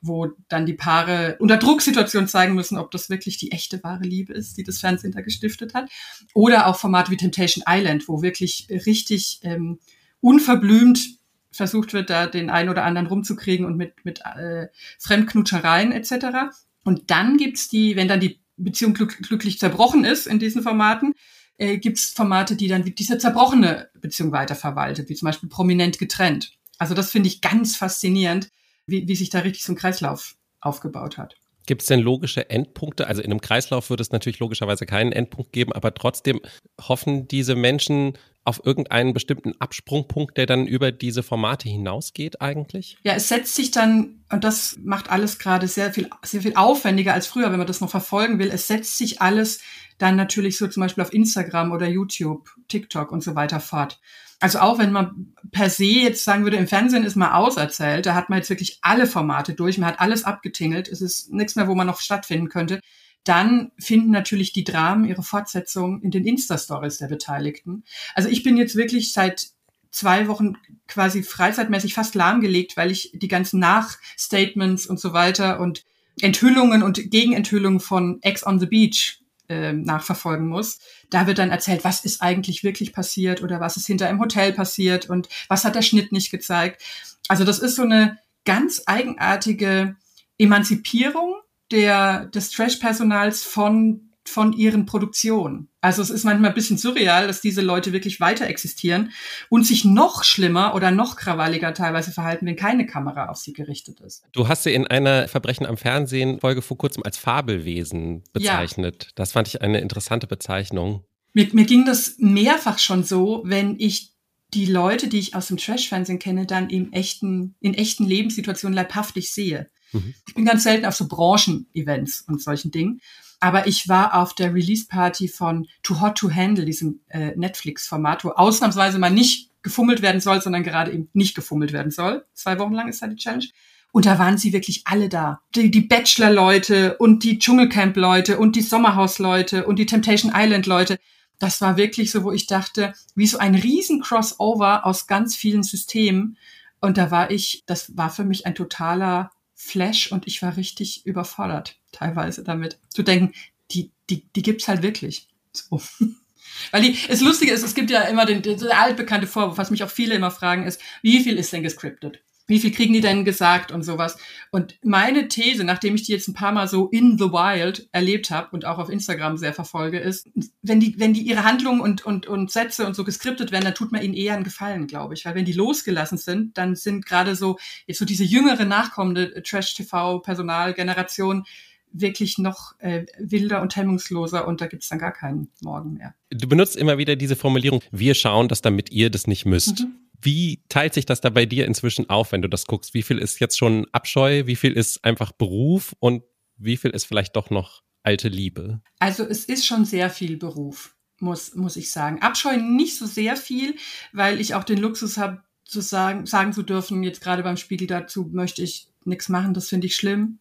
wo 0.01 0.31
dann 0.47 0.65
die 0.65 0.73
Paare 0.73 1.37
unter 1.39 1.57
Drucksituationen 1.57 2.27
zeigen 2.27 2.53
müssen, 2.53 2.77
ob 2.77 2.91
das 2.91 3.09
wirklich 3.09 3.37
die 3.37 3.51
echte 3.51 3.83
wahre 3.83 4.03
Liebe 4.03 4.33
ist, 4.33 4.57
die 4.57 4.63
das 4.63 4.79
Fernsehen 4.79 5.11
da 5.11 5.21
gestiftet 5.21 5.73
hat. 5.73 5.89
Oder 6.33 6.67
auch 6.67 6.77
Formate 6.77 7.11
wie 7.11 7.17
Temptation 7.17 7.63
Island, 7.67 8.07
wo 8.07 8.21
wirklich 8.21 8.67
richtig 8.69 9.39
ähm, 9.43 9.79
unverblümt 10.21 11.17
versucht 11.51 11.93
wird, 11.93 12.09
da 12.09 12.27
den 12.27 12.49
einen 12.49 12.69
oder 12.69 12.83
anderen 12.83 13.07
rumzukriegen 13.07 13.65
und 13.65 13.77
mit, 13.77 13.93
mit 14.03 14.21
äh, 14.21 14.67
Fremdknutschereien 14.99 15.91
etc. 15.91 16.55
Und 16.83 17.09
dann 17.09 17.37
gibt's 17.37 17.67
die, 17.67 17.95
wenn 17.95 18.07
dann 18.07 18.19
die 18.19 18.39
Beziehung 18.57 18.93
glück, 18.93 19.17
glücklich 19.21 19.59
zerbrochen 19.59 20.05
ist 20.05 20.27
in 20.27 20.39
diesen 20.39 20.63
Formaten, 20.63 21.13
äh, 21.57 21.77
gibt 21.77 21.97
es 21.97 22.11
Formate, 22.11 22.55
die 22.55 22.67
dann 22.67 22.83
diese 22.83 23.17
zerbrochene 23.17 23.89
Beziehung 23.99 24.31
weiterverwaltet, 24.31 25.09
wie 25.09 25.15
zum 25.15 25.27
Beispiel 25.27 25.49
prominent 25.49 25.97
getrennt. 25.97 26.53
Also 26.77 26.93
das 26.93 27.11
finde 27.11 27.27
ich 27.27 27.41
ganz 27.41 27.75
faszinierend, 27.75 28.49
wie, 28.87 29.07
wie 29.07 29.15
sich 29.15 29.29
da 29.29 29.39
richtig 29.39 29.63
so 29.63 29.73
ein 29.73 29.77
Kreislauf 29.77 30.35
aufgebaut 30.59 31.17
hat. 31.17 31.35
Gibt 31.67 31.81
es 31.81 31.87
denn 31.89 31.99
logische 31.99 32.49
Endpunkte? 32.49 33.07
Also 33.07 33.21
in 33.21 33.29
einem 33.29 33.41
Kreislauf 33.41 33.89
würde 33.89 34.01
es 34.01 34.11
natürlich 34.11 34.39
logischerweise 34.39 34.85
keinen 34.85 35.11
Endpunkt 35.11 35.51
geben, 35.51 35.73
aber 35.73 35.93
trotzdem 35.93 36.39
hoffen 36.81 37.27
diese 37.27 37.55
Menschen 37.55 38.17
auf 38.45 38.65
irgendeinen 38.65 39.13
bestimmten 39.13 39.51
Absprungpunkt, 39.59 40.37
der 40.37 40.45
dann 40.45 40.65
über 40.65 40.93
diese 40.93 41.21
Formate 41.21 41.67
hinausgeht 41.67 42.39
eigentlich? 42.39 42.97
Ja, 43.03 43.15
es 43.15 43.27
setzt 43.27 43.55
sich 43.55 43.71
dann, 43.71 44.23
und 44.31 44.45
das 44.45 44.79
macht 44.81 45.11
alles 45.11 45.37
gerade 45.37 45.67
sehr 45.67 45.91
viel, 45.91 46.09
sehr 46.23 46.41
viel 46.41 46.55
aufwendiger 46.55 47.13
als 47.13 47.27
früher, 47.27 47.51
wenn 47.51 47.57
man 47.57 47.67
das 47.67 47.81
noch 47.81 47.89
verfolgen 47.89 48.39
will. 48.39 48.49
Es 48.49 48.67
setzt 48.67 48.97
sich 48.97 49.21
alles 49.21 49.59
dann 49.97 50.15
natürlich 50.15 50.57
so 50.57 50.67
zum 50.67 50.79
Beispiel 50.79 51.03
auf 51.03 51.11
Instagram 51.11 51.73
oder 51.73 51.89
YouTube, 51.89 52.49
TikTok 52.69 53.11
und 53.11 53.21
so 53.21 53.35
weiter 53.35 53.59
fort. 53.59 53.99
Also 54.39 54.59
auch 54.59 54.77
wenn 54.77 54.91
man 54.91 55.33
per 55.51 55.69
se 55.69 55.85
jetzt 55.85 56.23
sagen 56.23 56.43
würde, 56.43 56.57
im 56.57 56.67
Fernsehen 56.67 57.03
ist 57.03 57.15
man 57.15 57.31
auserzählt, 57.31 58.05
da 58.05 58.13
hat 58.13 58.29
man 58.29 58.37
jetzt 58.37 58.49
wirklich 58.49 58.77
alle 58.81 59.07
Formate 59.07 59.53
durch, 59.53 59.77
man 59.77 59.89
hat 59.89 59.99
alles 59.99 60.23
abgetingelt, 60.23 60.87
es 60.87 61.01
ist 61.01 61.31
nichts 61.33 61.55
mehr, 61.55 61.67
wo 61.67 61.73
man 61.73 61.87
noch 61.87 62.01
stattfinden 62.01 62.49
könnte. 62.49 62.79
Dann 63.23 63.71
finden 63.79 64.11
natürlich 64.11 64.53
die 64.53 64.63
Dramen 64.63 65.05
ihre 65.05 65.23
Fortsetzung 65.23 66.01
in 66.01 66.11
den 66.11 66.25
Insta-Stories 66.25 66.99
der 66.99 67.07
Beteiligten. 67.07 67.83
Also 68.13 68.29
ich 68.29 68.43
bin 68.43 68.57
jetzt 68.57 68.75
wirklich 68.75 69.11
seit 69.11 69.47
zwei 69.89 70.27
Wochen 70.27 70.53
quasi 70.87 71.23
freizeitmäßig 71.23 71.93
fast 71.93 72.13
lahmgelegt, 72.13 72.77
weil 72.77 72.91
ich 72.91 73.11
die 73.15 73.27
ganzen 73.27 73.59
Nachstatements 73.59 74.85
und 74.85 74.99
so 74.99 75.13
weiter 75.13 75.59
und 75.59 75.83
Enthüllungen 76.21 76.83
und 76.83 77.09
Gegenenthüllungen 77.09 77.79
von 77.79 78.19
Ex 78.21 78.45
on 78.45 78.59
the 78.59 78.65
Beach 78.65 79.19
äh, 79.49 79.73
nachverfolgen 79.73 80.47
muss. 80.47 80.79
Da 81.09 81.27
wird 81.27 81.37
dann 81.37 81.51
erzählt, 81.51 81.83
was 81.83 82.03
ist 82.03 82.21
eigentlich 82.21 82.63
wirklich 82.63 82.93
passiert 82.93 83.41
oder 83.41 83.59
was 83.59 83.77
ist 83.77 83.87
hinter 83.87 84.09
im 84.09 84.19
Hotel 84.19 84.53
passiert 84.53 85.09
und 85.09 85.29
was 85.47 85.63
hat 85.63 85.75
der 85.75 85.81
Schnitt 85.81 86.11
nicht 86.11 86.31
gezeigt. 86.31 86.81
Also 87.27 87.43
das 87.43 87.59
ist 87.59 87.75
so 87.75 87.83
eine 87.83 88.17
ganz 88.45 88.83
eigenartige 88.85 89.95
Emanzipierung 90.37 91.35
der, 91.71 92.25
des 92.25 92.51
Trash-Personals 92.51 93.43
von 93.43 94.06
von 94.27 94.53
ihren 94.53 94.85
Produktionen. 94.85 95.69
Also 95.81 96.01
es 96.01 96.09
ist 96.09 96.23
manchmal 96.23 96.51
ein 96.51 96.55
bisschen 96.55 96.77
surreal, 96.77 97.27
dass 97.27 97.41
diese 97.41 97.61
Leute 97.61 97.93
wirklich 97.93 98.19
weiter 98.19 98.47
existieren 98.47 99.11
und 99.49 99.65
sich 99.65 99.85
noch 99.85 100.23
schlimmer 100.23 100.75
oder 100.75 100.91
noch 100.91 101.15
krawalliger 101.15 101.73
teilweise 101.73 102.11
verhalten, 102.11 102.45
wenn 102.45 102.55
keine 102.55 102.85
Kamera 102.85 103.29
auf 103.29 103.37
sie 103.37 103.53
gerichtet 103.53 104.01
ist. 104.01 104.23
Du 104.33 104.47
hast 104.47 104.63
sie 104.63 104.73
in 104.73 104.85
einer 104.87 105.27
Verbrechen 105.27 105.65
am 105.65 105.77
Fernsehen 105.77 106.39
Folge 106.39 106.61
vor 106.61 106.77
kurzem 106.77 107.03
als 107.03 107.17
Fabelwesen 107.17 108.23
bezeichnet. 108.33 109.05
Ja. 109.05 109.11
Das 109.15 109.31
fand 109.31 109.47
ich 109.47 109.61
eine 109.61 109.79
interessante 109.79 110.27
Bezeichnung. 110.27 111.03
Mir, 111.33 111.47
mir 111.53 111.65
ging 111.65 111.85
das 111.85 112.15
mehrfach 112.17 112.79
schon 112.79 113.03
so, 113.03 113.43
wenn 113.45 113.79
ich 113.79 114.13
die 114.53 114.65
Leute, 114.65 115.07
die 115.07 115.19
ich 115.19 115.35
aus 115.35 115.47
dem 115.47 115.57
Trash-Fernsehen 115.57 116.19
kenne, 116.19 116.45
dann 116.45 116.69
im 116.69 116.91
echten, 116.93 117.55
in 117.59 117.73
echten 117.73 118.05
Lebenssituationen 118.05 118.75
leibhaftig 118.75 119.31
sehe. 119.31 119.69
Mhm. 119.91 120.13
Ich 120.27 120.33
bin 120.33 120.45
ganz 120.45 120.63
selten 120.63 120.85
auf 120.85 120.95
so 120.95 121.07
Branchen-Events 121.07 122.25
und 122.27 122.41
solchen 122.41 122.71
Dingen. 122.71 123.01
Aber 123.39 123.67
ich 123.67 123.87
war 123.87 124.15
auf 124.15 124.33
der 124.33 124.53
Release-Party 124.53 125.27
von 125.27 125.67
Too 125.83 126.01
Hot 126.01 126.17
to 126.17 126.31
Handle, 126.31 126.65
diesem 126.65 127.01
äh, 127.09 127.35
Netflix-Format, 127.35 128.23
wo 128.25 128.29
ausnahmsweise 128.29 128.97
mal 128.97 129.11
nicht 129.11 129.51
gefummelt 129.61 130.01
werden 130.01 130.21
soll, 130.21 130.41
sondern 130.41 130.63
gerade 130.63 130.91
eben 130.91 131.09
nicht 131.13 131.35
gefummelt 131.35 131.73
werden 131.73 131.91
soll. 131.91 132.25
Zwei 132.33 132.57
Wochen 132.57 132.73
lang 132.73 132.87
ist 132.87 133.01
da 133.01 133.07
die 133.07 133.15
Challenge. 133.15 133.45
Und 133.91 134.05
da 134.05 134.19
waren 134.19 134.37
sie 134.37 134.53
wirklich 134.53 134.83
alle 134.85 135.09
da. 135.09 135.41
Die, 135.55 135.71
die 135.71 135.81
Bachelor-Leute 135.81 136.97
und 136.97 137.23
die 137.23 137.39
Dschungelcamp-Leute 137.39 138.37
und 138.37 138.55
die 138.55 138.61
Sommerhaus-Leute 138.61 139.65
und 139.65 139.77
die 139.77 139.85
Temptation 139.85 140.31
Island-Leute. 140.35 140.97
Das 141.39 141.61
war 141.61 141.77
wirklich 141.77 142.11
so, 142.11 142.23
wo 142.23 142.31
ich 142.31 142.47
dachte, 142.47 142.93
wie 143.15 143.27
so 143.27 143.37
ein 143.37 143.55
riesen 143.55 144.01
Crossover 144.01 144.85
aus 144.85 145.07
ganz 145.07 145.35
vielen 145.35 145.63
Systemen. 145.63 146.37
Und 146.79 146.97
da 146.97 147.11
war 147.11 147.31
ich, 147.31 147.63
das 147.65 147.95
war 147.97 148.09
für 148.09 148.23
mich 148.23 148.45
ein 148.45 148.55
totaler 148.55 149.31
Flash 149.59 150.11
und 150.11 150.27
ich 150.27 150.43
war 150.43 150.55
richtig 150.55 151.05
überfordert 151.07 151.79
teilweise 151.91 152.43
damit. 152.43 152.77
Zu 152.89 153.01
denken, 153.01 153.33
die, 153.71 153.91
die, 154.09 154.23
die 154.35 154.43
gibt's 154.43 154.67
halt 154.67 154.83
wirklich. 154.83 155.27
So. 155.51 155.81
Weil 156.71 156.83
die, 156.83 156.97
das 157.07 157.21
Lustige 157.21 157.51
ist, 157.51 157.63
es 157.63 157.73
gibt 157.73 157.89
ja 157.89 158.01
immer 158.03 158.25
den, 158.27 158.43
der 158.43 158.79
altbekannte 158.79 159.25
Vorwurf, 159.25 159.57
was 159.57 159.71
mich 159.71 159.83
auch 159.83 159.89
viele 159.89 160.13
immer 160.13 160.29
fragen, 160.29 160.65
ist, 160.65 160.79
wie 161.01 161.23
viel 161.23 161.37
ist 161.37 161.51
denn 161.51 161.63
gescriptet? 161.63 162.21
Wie 162.47 162.59
viel 162.59 162.71
kriegen 162.71 162.93
die 162.93 163.01
denn 163.01 163.25
gesagt 163.25 163.73
und 163.73 163.83
sowas? 163.83 164.17
Und 164.51 164.79
meine 164.81 165.27
These, 165.27 165.65
nachdem 165.65 165.95
ich 165.95 166.03
die 166.03 166.13
jetzt 166.13 166.29
ein 166.29 166.33
paar 166.33 166.53
Mal 166.53 166.69
so 166.69 166.87
in 166.87 167.17
the 167.17 167.25
wild 167.25 167.89
erlebt 167.91 168.31
habe 168.31 168.47
und 168.51 168.63
auch 168.63 168.77
auf 168.77 168.89
Instagram 168.89 169.35
sehr 169.35 169.53
verfolge, 169.53 169.99
ist, 169.99 170.29
wenn 170.61 170.79
die, 170.79 170.97
wenn 170.97 171.13
die 171.13 171.21
ihre 171.21 171.43
Handlungen 171.43 171.81
und, 171.81 172.05
und, 172.05 172.25
und 172.25 172.49
Sätze 172.49 172.87
und 172.87 172.95
so 172.95 173.03
geskriptet 173.03 173.51
werden, 173.51 173.65
dann 173.65 173.75
tut 173.75 173.91
man 173.91 174.01
ihnen 174.01 174.13
eher 174.13 174.33
einen 174.33 174.45
Gefallen, 174.45 174.87
glaube 174.87 175.13
ich. 175.13 175.25
Weil 175.25 175.35
wenn 175.35 175.43
die 175.43 175.51
losgelassen 175.51 176.17
sind, 176.17 176.57
dann 176.57 176.75
sind 176.75 177.05
gerade 177.05 177.35
so, 177.35 177.57
jetzt 177.85 177.99
so 177.99 178.05
diese 178.05 178.23
jüngere, 178.23 178.63
nachkommende 178.63 179.43
Trash-TV-Personalgeneration, 179.43 181.43
wirklich 181.91 182.37
noch 182.37 182.73
äh, 182.79 183.05
wilder 183.17 183.61
und 183.61 183.75
hemmungsloser 183.75 184.47
und 184.47 184.61
da 184.61 184.67
gibt's 184.67 184.89
dann 184.89 184.99
gar 184.99 185.11
keinen 185.11 185.49
Morgen 185.61 185.93
mehr. 185.93 186.13
Du 186.29 186.47
benutzt 186.47 186.75
immer 186.75 186.97
wieder 186.97 187.15
diese 187.15 187.35
Formulierung, 187.35 187.81
wir 187.91 188.13
schauen, 188.13 188.47
dass 188.47 188.61
damit 188.61 188.91
ihr 188.91 189.09
das 189.09 189.27
nicht 189.27 189.45
müsst. 189.45 189.81
Mhm. 189.81 189.95
Wie 190.19 190.63
teilt 190.69 190.93
sich 190.93 191.05
das 191.05 191.21
da 191.21 191.29
bei 191.29 191.45
dir 191.45 191.65
inzwischen 191.65 192.09
auf, 192.09 192.31
wenn 192.31 192.41
du 192.41 192.49
das 192.49 192.65
guckst? 192.65 192.93
Wie 192.93 193.03
viel 193.03 193.19
ist 193.19 193.39
jetzt 193.39 193.57
schon 193.57 193.85
Abscheu? 193.91 194.45
Wie 194.45 194.55
viel 194.55 194.73
ist 194.73 195.03
einfach 195.03 195.31
Beruf? 195.31 195.95
Und 195.99 196.23
wie 196.57 196.77
viel 196.77 196.91
ist 196.91 197.05
vielleicht 197.05 197.35
doch 197.35 197.49
noch 197.49 197.83
alte 198.03 198.29
Liebe? 198.29 198.81
Also 198.99 199.23
es 199.23 199.45
ist 199.45 199.65
schon 199.65 199.85
sehr 199.85 200.09
viel 200.09 200.37
Beruf, 200.37 200.95
muss, 201.19 201.53
muss 201.55 201.75
ich 201.75 201.91
sagen. 201.91 202.21
Abscheu 202.21 202.57
nicht 202.57 202.97
so 202.97 203.05
sehr 203.05 203.37
viel, 203.37 203.75
weil 204.11 204.41
ich 204.41 204.55
auch 204.55 204.63
den 204.63 204.79
Luxus 204.79 205.17
habe, 205.17 205.43
zu 205.65 205.81
sagen, 205.81 206.25
sagen 206.25 206.53
zu 206.53 206.63
dürfen, 206.63 207.03
jetzt 207.03 207.21
gerade 207.21 207.43
beim 207.43 207.57
Spiegel 207.57 207.87
dazu 207.87 208.29
möchte 208.31 208.63
ich 208.63 208.87
nichts 209.03 209.27
machen, 209.27 209.53
das 209.53 209.67
finde 209.67 209.87
ich 209.87 209.95
schlimm 209.95 210.39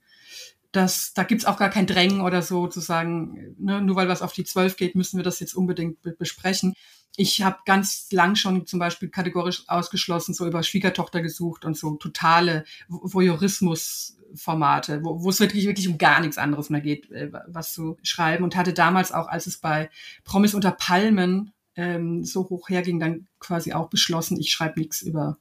das, 0.76 1.14
da 1.14 1.24
gibt's 1.24 1.46
auch 1.46 1.56
gar 1.56 1.70
kein 1.70 1.86
Drängen 1.86 2.20
oder 2.20 2.42
so 2.42 2.66
zu 2.66 2.80
sagen, 2.80 3.54
ne, 3.58 3.80
nur 3.80 3.96
weil 3.96 4.08
was 4.08 4.20
auf 4.22 4.34
die 4.34 4.44
Zwölf 4.44 4.76
geht, 4.76 4.94
müssen 4.94 5.16
wir 5.16 5.24
das 5.24 5.40
jetzt 5.40 5.54
unbedingt 5.54 6.02
be 6.02 6.12
besprechen. 6.12 6.74
Ich 7.16 7.42
habe 7.42 7.56
ganz 7.64 8.12
lang 8.12 8.36
schon 8.36 8.66
zum 8.66 8.78
Beispiel 8.78 9.08
kategorisch 9.08 9.64
ausgeschlossen, 9.68 10.34
so 10.34 10.46
über 10.46 10.62
Schwiegertochter 10.62 11.22
gesucht 11.22 11.64
und 11.64 11.74
so 11.76 11.96
totale 11.96 12.64
Voyeurismus-Formate, 12.88 15.02
wo, 15.02 15.22
wo 15.22 15.30
es 15.30 15.40
wirklich, 15.40 15.66
wirklich 15.66 15.88
um 15.88 15.96
gar 15.96 16.20
nichts 16.20 16.36
anderes 16.36 16.68
mehr 16.68 16.82
geht, 16.82 17.10
äh, 17.10 17.32
was 17.46 17.72
zu 17.72 17.96
schreiben. 18.02 18.44
Und 18.44 18.54
hatte 18.54 18.74
damals 18.74 19.12
auch, 19.12 19.28
als 19.28 19.46
es 19.46 19.56
bei 19.56 19.88
Promis 20.24 20.52
unter 20.52 20.72
Palmen 20.72 21.54
ähm, 21.74 22.22
so 22.22 22.50
hoch 22.50 22.68
herging, 22.68 23.00
dann 23.00 23.28
quasi 23.38 23.72
auch 23.72 23.88
beschlossen, 23.88 24.38
ich 24.38 24.52
schreibe 24.52 24.78
nichts 24.78 25.00
über 25.00 25.38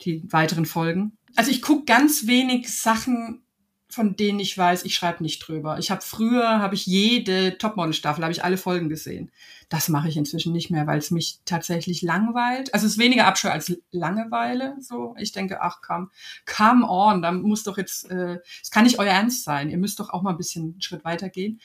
die 0.00 0.22
weiteren 0.32 0.64
Folgen. 0.64 1.18
Also 1.36 1.50
ich 1.50 1.60
gucke 1.60 1.84
ganz 1.84 2.26
wenig 2.26 2.74
Sachen 2.74 3.42
von 3.92 4.16
denen 4.16 4.40
ich 4.40 4.56
weiß, 4.56 4.84
ich 4.84 4.94
schreibe 4.94 5.22
nicht 5.22 5.38
drüber. 5.40 5.78
Ich 5.78 5.90
habe 5.90 6.00
früher 6.00 6.60
habe 6.60 6.74
ich 6.74 6.86
jede 6.86 7.58
Topmodel-Staffel, 7.58 8.24
habe 8.24 8.32
ich 8.32 8.42
alle 8.42 8.56
Folgen 8.56 8.88
gesehen. 8.88 9.30
Das 9.68 9.90
mache 9.90 10.08
ich 10.08 10.16
inzwischen 10.16 10.52
nicht 10.52 10.70
mehr, 10.70 10.86
weil 10.86 10.98
es 10.98 11.10
mich 11.10 11.40
tatsächlich 11.44 12.00
langweilt. 12.00 12.72
Also 12.72 12.86
es 12.86 12.92
ist 12.92 12.98
weniger 12.98 13.26
Abscheu 13.26 13.50
als 13.50 13.76
Langeweile. 13.90 14.76
So, 14.80 15.14
ich 15.18 15.32
denke, 15.32 15.60
ach 15.60 15.80
komm, 15.86 16.10
come 16.46 16.88
on, 16.88 17.20
da 17.20 17.32
muss 17.32 17.64
doch 17.64 17.76
jetzt, 17.76 18.10
äh, 18.10 18.38
es 18.62 18.70
kann 18.70 18.84
nicht 18.84 18.98
euer 18.98 19.12
Ernst 19.12 19.44
sein. 19.44 19.68
Ihr 19.68 19.78
müsst 19.78 20.00
doch 20.00 20.08
auch 20.08 20.22
mal 20.22 20.30
ein 20.30 20.38
bisschen 20.38 20.72
einen 20.72 20.82
Schritt 20.82 21.04
weitergehen. 21.04 21.60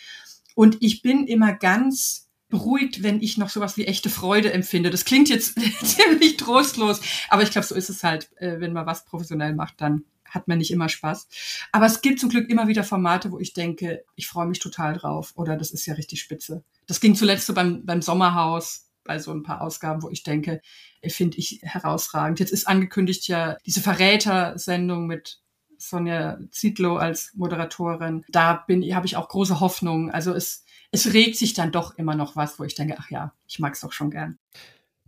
Und 0.53 0.77
ich 0.81 1.01
bin 1.01 1.27
immer 1.27 1.53
ganz 1.53 2.27
beruhigt, 2.49 3.03
wenn 3.03 3.21
ich 3.21 3.37
noch 3.37 3.49
sowas 3.49 3.77
wie 3.77 3.85
echte 3.85 4.09
Freude 4.09 4.51
empfinde. 4.51 4.89
Das 4.89 5.05
klingt 5.05 5.29
jetzt 5.29 5.59
ziemlich 5.85 6.37
trostlos, 6.37 6.99
aber 7.29 7.43
ich 7.43 7.51
glaube, 7.51 7.67
so 7.67 7.75
ist 7.75 7.89
es 7.89 8.03
halt, 8.03 8.29
äh, 8.37 8.59
wenn 8.59 8.73
man 8.73 8.85
was 8.85 9.05
professionell 9.05 9.53
macht, 9.53 9.81
dann 9.81 10.03
hat 10.29 10.47
man 10.47 10.57
nicht 10.57 10.71
immer 10.71 10.89
Spaß. 10.89 11.27
Aber 11.71 11.85
es 11.85 12.01
gibt 12.01 12.19
zum 12.19 12.29
Glück 12.29 12.49
immer 12.49 12.67
wieder 12.67 12.83
Formate, 12.83 13.31
wo 13.31 13.39
ich 13.39 13.53
denke, 13.53 14.03
ich 14.15 14.27
freue 14.27 14.47
mich 14.47 14.59
total 14.59 14.97
drauf 14.97 15.33
oder 15.35 15.57
das 15.57 15.71
ist 15.71 15.85
ja 15.85 15.93
richtig 15.95 16.21
spitze. 16.21 16.63
Das 16.85 16.99
ging 16.99 17.15
zuletzt 17.15 17.45
so 17.45 17.53
beim, 17.53 17.85
beim 17.85 18.01
Sommerhaus, 18.01 18.87
bei 19.03 19.19
so 19.19 19.31
ein 19.31 19.43
paar 19.43 19.61
Ausgaben, 19.61 20.03
wo 20.03 20.09
ich 20.09 20.23
denke, 20.23 20.61
äh, 21.01 21.09
finde 21.09 21.37
ich 21.37 21.59
herausragend. 21.63 22.39
Jetzt 22.39 22.51
ist 22.51 22.67
angekündigt 22.67 23.27
ja 23.27 23.57
diese 23.65 23.81
Verräter-Sendung 23.81 25.07
mit 25.07 25.39
Sonja 25.77 26.39
Zietlow 26.51 26.97
als 26.97 27.31
Moderatorin. 27.35 28.23
Da 28.29 28.63
bin, 28.67 28.83
habe 28.95 29.05
ich 29.05 29.15
auch 29.15 29.29
große 29.29 29.59
Hoffnung. 29.59 30.11
Also 30.11 30.33
es, 30.33 30.65
es 30.91 31.13
regt 31.13 31.37
sich 31.37 31.53
dann 31.53 31.71
doch 31.71 31.97
immer 31.97 32.15
noch 32.15 32.35
was, 32.35 32.59
wo 32.59 32.63
ich 32.63 32.75
denke, 32.75 32.95
ach 32.99 33.09
ja, 33.09 33.33
ich 33.47 33.59
mag 33.59 33.73
es 33.73 33.81
doch 33.81 33.91
schon 33.91 34.11
gern. 34.11 34.37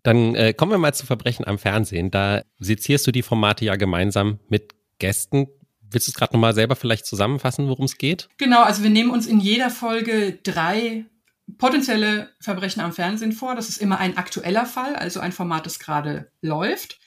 Dann 0.03 0.35
äh, 0.35 0.53
kommen 0.53 0.71
wir 0.71 0.77
mal 0.77 0.93
zu 0.93 1.05
Verbrechen 1.05 1.45
am 1.45 1.57
Fernsehen. 1.57 2.11
Da 2.11 2.43
sezierst 2.59 3.05
du 3.05 3.11
die 3.11 3.21
Formate 3.21 3.65
ja 3.65 3.75
gemeinsam 3.75 4.39
mit 4.47 4.75
Gästen. 4.99 5.47
Willst 5.91 6.07
du 6.07 6.11
es 6.11 6.15
gerade 6.15 6.33
nochmal 6.33 6.53
selber 6.53 6.75
vielleicht 6.75 7.05
zusammenfassen, 7.05 7.67
worum 7.67 7.85
es 7.85 7.97
geht? 7.97 8.29
Genau, 8.37 8.61
also 8.61 8.83
wir 8.83 8.91
nehmen 8.91 9.09
uns 9.09 9.25
in 9.25 9.39
jeder 9.39 9.71
Folge 9.71 10.39
drei 10.43 11.05
potenzielle 11.57 12.29
Verbrechen 12.39 12.81
am 12.81 12.93
Fernsehen 12.93 13.31
vor. 13.31 13.55
Das 13.55 13.69
ist 13.69 13.77
immer 13.77 13.97
ein 13.97 14.17
aktueller 14.17 14.65
Fall, 14.65 14.95
also 14.95 15.19
ein 15.19 15.31
Format, 15.31 15.65
das 15.65 15.79
gerade 15.79 16.31
läuft. 16.41 16.99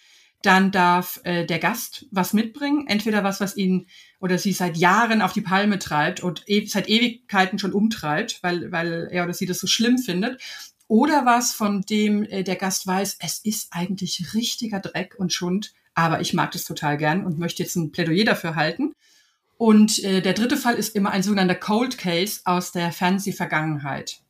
Dann 0.43 0.73
darf 0.73 1.21
äh, 1.23 1.47
der 1.47 1.61
Gast 1.61 2.07
was 2.11 2.33
mitbringen, 2.33 2.89
entweder 2.89 3.23
was, 3.23 3.41
was 3.41 3.57
ihn 3.57 3.87
oder 4.19 4.39
sie 4.39 4.53
seit 4.53 4.77
Jahren 4.77 5.23
auf 5.23 5.33
die 5.33 5.41
Palme 5.41 5.79
treibt 5.79 6.21
und 6.21 6.43
e 6.47 6.67
seit 6.67 6.89
Ewigkeiten 6.89 7.61
schon 7.61 7.73
umtreibt, 7.73 8.43
weil, 8.43 8.73
weil 8.73 9.09
er 9.13 9.23
oder 9.23 9.35
sie 9.35 9.47
das 9.47 9.61
so 9.61 9.69
schlimm 9.69 9.99
findet. 9.99 10.43
Oder 10.89 11.25
was, 11.25 11.55
von 11.55 11.83
dem 11.83 12.25
äh, 12.25 12.43
der 12.43 12.57
Gast 12.57 12.87
weiß, 12.87 13.19
es 13.21 13.39
ist 13.39 13.69
eigentlich 13.71 14.35
richtiger 14.35 14.81
Dreck 14.81 15.15
und 15.17 15.33
Schund 15.33 15.73
aber 15.95 16.21
ich 16.21 16.35
mag 16.35 16.53
das 16.53 16.65
total 16.65 16.97
gern 16.97 17.25
und 17.25 17.39
möchte 17.39 17.63
jetzt 17.63 17.77
ein 17.77 17.93
Plädoyer 17.93 18.25
dafür 18.25 18.55
halten. 18.55 18.95
Und 19.59 20.03
äh, 20.03 20.21
der 20.21 20.33
dritte 20.33 20.57
Fall 20.57 20.75
ist 20.75 20.97
immer 20.97 21.11
ein 21.11 21.23
sogenannter 21.23 21.55
Cold 21.55 21.99
Case 21.99 22.41
aus 22.45 22.73
der 22.73 22.91
Fernsehvergangenheit, 22.91 24.21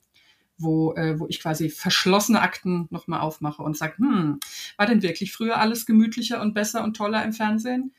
wo, 0.58 0.94
äh, 0.94 1.18
wo 1.18 1.26
ich 1.28 1.40
quasi 1.40 1.70
verschlossene 1.70 2.40
Akten 2.40 2.86
nochmal 2.90 3.20
aufmache 3.20 3.62
und 3.62 3.76
sage, 3.76 3.98
hm, 3.98 4.40
war 4.76 4.86
denn 4.86 5.02
wirklich 5.02 5.32
früher 5.32 5.58
alles 5.58 5.86
gemütlicher 5.86 6.40
und 6.40 6.54
besser 6.54 6.84
und 6.84 6.96
toller 6.96 7.24
im 7.24 7.32
Fernsehen? 7.32 7.94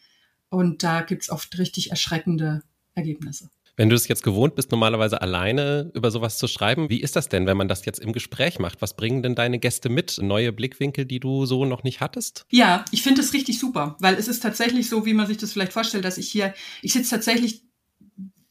Und 0.50 0.84
da 0.84 1.02
gibt's 1.02 1.32
oft 1.32 1.58
richtig 1.58 1.90
erschreckende 1.90 2.62
Ergebnisse. 2.94 3.50
Wenn 3.76 3.90
du 3.90 3.96
es 3.96 4.08
jetzt 4.08 4.24
gewohnt 4.24 4.56
bist, 4.56 4.70
normalerweise 4.70 5.22
alleine 5.22 5.92
über 5.96 6.12
sowas 6.12 6.38
zu 6.38 6.48
schreiben, 6.48 6.90
wie 6.90 7.02
ist 7.02 7.16
das 7.16 7.28
denn, 7.28 7.48
wenn 7.48 7.58
man 7.58 7.68
das 7.68 7.86
jetzt 7.86 8.00
im 8.00 8.14
Gespräch 8.14 8.60
macht? 8.60 8.82
Was 8.84 8.96
bringen 8.96 9.24
denn 9.24 9.34
deine 9.34 9.58
Gäste 9.58 9.90
mit? 9.90 10.20
Neue 10.22 10.54
Blickwinkel, 10.54 11.06
die 11.06 11.20
du 11.20 11.48
so 11.48 11.66
noch 11.66 11.84
nicht 11.84 12.00
hattest? 12.00 12.46
Ja, 12.52 12.86
ich 12.92 13.02
finde 13.02 13.22
es 13.22 13.34
richtig 13.34 13.58
super, 13.58 13.98
weil 14.00 14.14
es 14.16 14.28
ist 14.28 14.42
tatsächlich 14.42 14.90
so, 14.90 15.08
wie 15.08 15.16
man 15.16 15.26
sich 15.26 15.38
das 15.38 15.54
vielleicht 15.54 15.74
vorstellt, 15.74 16.06
dass 16.06 16.20
ich 16.20 16.30
hier, 16.30 16.54
ich 16.84 16.94
sitze 16.94 17.10
tatsächlich, 17.10 17.64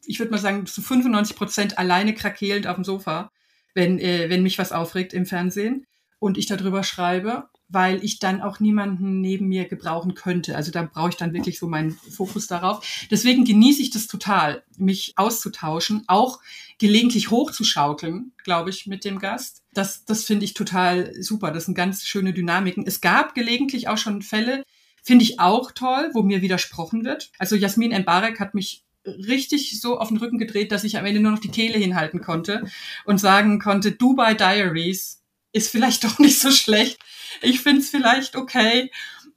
ich 0.06 0.18
würde 0.18 0.32
mal 0.32 0.38
sagen, 0.38 0.66
zu 0.66 0.82
95 0.82 1.36
Prozent 1.36 1.78
alleine 1.78 2.14
krakelend 2.14 2.66
auf 2.66 2.74
dem 2.74 2.84
Sofa, 2.84 3.30
wenn, 3.74 4.00
äh, 4.00 4.28
wenn 4.28 4.42
mich 4.42 4.58
was 4.58 4.72
aufregt 4.72 5.12
im 5.12 5.24
Fernsehen 5.24 5.86
und 6.18 6.36
ich 6.36 6.46
darüber 6.46 6.82
schreibe 6.82 7.48
weil 7.72 8.04
ich 8.04 8.18
dann 8.18 8.42
auch 8.42 8.60
niemanden 8.60 9.20
neben 9.20 9.48
mir 9.48 9.66
gebrauchen 9.66 10.14
könnte. 10.14 10.56
Also 10.56 10.70
da 10.70 10.82
brauche 10.82 11.10
ich 11.10 11.16
dann 11.16 11.32
wirklich 11.32 11.58
so 11.58 11.66
meinen 11.66 11.92
Fokus 11.92 12.46
darauf. 12.46 12.86
Deswegen 13.10 13.44
genieße 13.44 13.82
ich 13.82 13.90
das 13.90 14.06
total, 14.06 14.62
mich 14.76 15.14
auszutauschen, 15.16 16.04
auch 16.06 16.40
gelegentlich 16.78 17.30
hochzuschaukeln, 17.30 18.32
glaube 18.44 18.70
ich, 18.70 18.86
mit 18.86 19.04
dem 19.04 19.18
Gast. 19.18 19.62
Das, 19.72 20.04
das 20.04 20.24
finde 20.24 20.44
ich 20.44 20.54
total 20.54 21.12
super. 21.22 21.50
Das 21.50 21.64
sind 21.64 21.74
ganz 21.74 22.04
schöne 22.04 22.32
Dynamiken. 22.32 22.84
Es 22.86 23.00
gab 23.00 23.34
gelegentlich 23.34 23.88
auch 23.88 23.98
schon 23.98 24.22
Fälle, 24.22 24.64
finde 25.02 25.24
ich 25.24 25.40
auch 25.40 25.72
toll, 25.72 26.10
wo 26.12 26.22
mir 26.22 26.42
widersprochen 26.42 27.04
wird. 27.04 27.30
Also 27.38 27.56
Jasmin 27.56 27.96
Mbarek 27.98 28.38
hat 28.38 28.54
mich 28.54 28.84
richtig 29.06 29.80
so 29.80 29.98
auf 29.98 30.08
den 30.08 30.16
Rücken 30.16 30.38
gedreht, 30.38 30.72
dass 30.72 30.84
ich 30.84 30.96
am 30.98 31.04
Ende 31.04 31.20
nur 31.20 31.32
noch 31.32 31.40
die 31.40 31.50
Kehle 31.50 31.78
hinhalten 31.78 32.20
konnte 32.20 32.64
und 33.04 33.18
sagen 33.18 33.58
konnte, 33.58 33.92
Dubai 33.92 34.34
Diaries 34.34 35.22
ist 35.52 35.70
vielleicht 35.70 36.04
doch 36.04 36.18
nicht 36.18 36.38
so 36.38 36.50
schlecht. 36.50 36.98
Ich 37.40 37.60
finde 37.60 37.80
es 37.80 37.90
vielleicht 37.90 38.36
okay. 38.36 38.90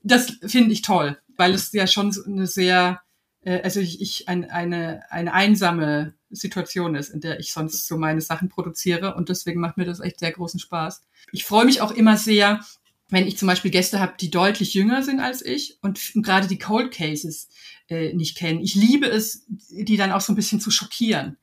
Das 0.03 0.37
finde 0.45 0.73
ich 0.73 0.81
toll, 0.81 1.17
weil 1.37 1.53
es 1.53 1.71
ja 1.71 1.87
schon 1.87 2.15
eine 2.27 2.47
sehr, 2.47 3.01
äh, 3.41 3.61
also 3.61 3.79
ich, 3.79 4.01
ich 4.01 4.27
ein, 4.27 4.49
eine, 4.49 5.03
eine 5.09 5.33
einsame 5.33 6.13
Situation 6.29 6.95
ist, 6.95 7.09
in 7.09 7.21
der 7.21 7.39
ich 7.39 7.53
sonst 7.53 7.87
so 7.87 7.97
meine 7.97 8.21
Sachen 8.21 8.49
produziere 8.49 9.15
und 9.15 9.29
deswegen 9.29 9.61
macht 9.61 9.77
mir 9.77 9.85
das 9.85 9.99
echt 9.99 10.19
sehr 10.19 10.31
großen 10.31 10.59
Spaß. 10.59 11.01
Ich 11.31 11.45
freue 11.45 11.65
mich 11.65 11.81
auch 11.81 11.91
immer 11.91 12.17
sehr, 12.17 12.59
wenn 13.09 13.27
ich 13.27 13.37
zum 13.37 13.47
Beispiel 13.47 13.71
Gäste 13.71 13.99
habe, 13.99 14.15
die 14.19 14.31
deutlich 14.31 14.73
jünger 14.73 15.03
sind 15.03 15.19
als 15.19 15.43
ich 15.43 15.77
und 15.81 15.99
gerade 16.15 16.47
die 16.47 16.57
Cold 16.57 16.91
Cases 16.91 17.47
äh, 17.87 18.13
nicht 18.13 18.37
kennen. 18.37 18.59
Ich 18.59 18.75
liebe 18.75 19.07
es, 19.07 19.45
die 19.69 19.97
dann 19.97 20.11
auch 20.11 20.21
so 20.21 20.33
ein 20.33 20.35
bisschen 20.35 20.59
zu 20.59 20.71
schockieren. 20.71 21.37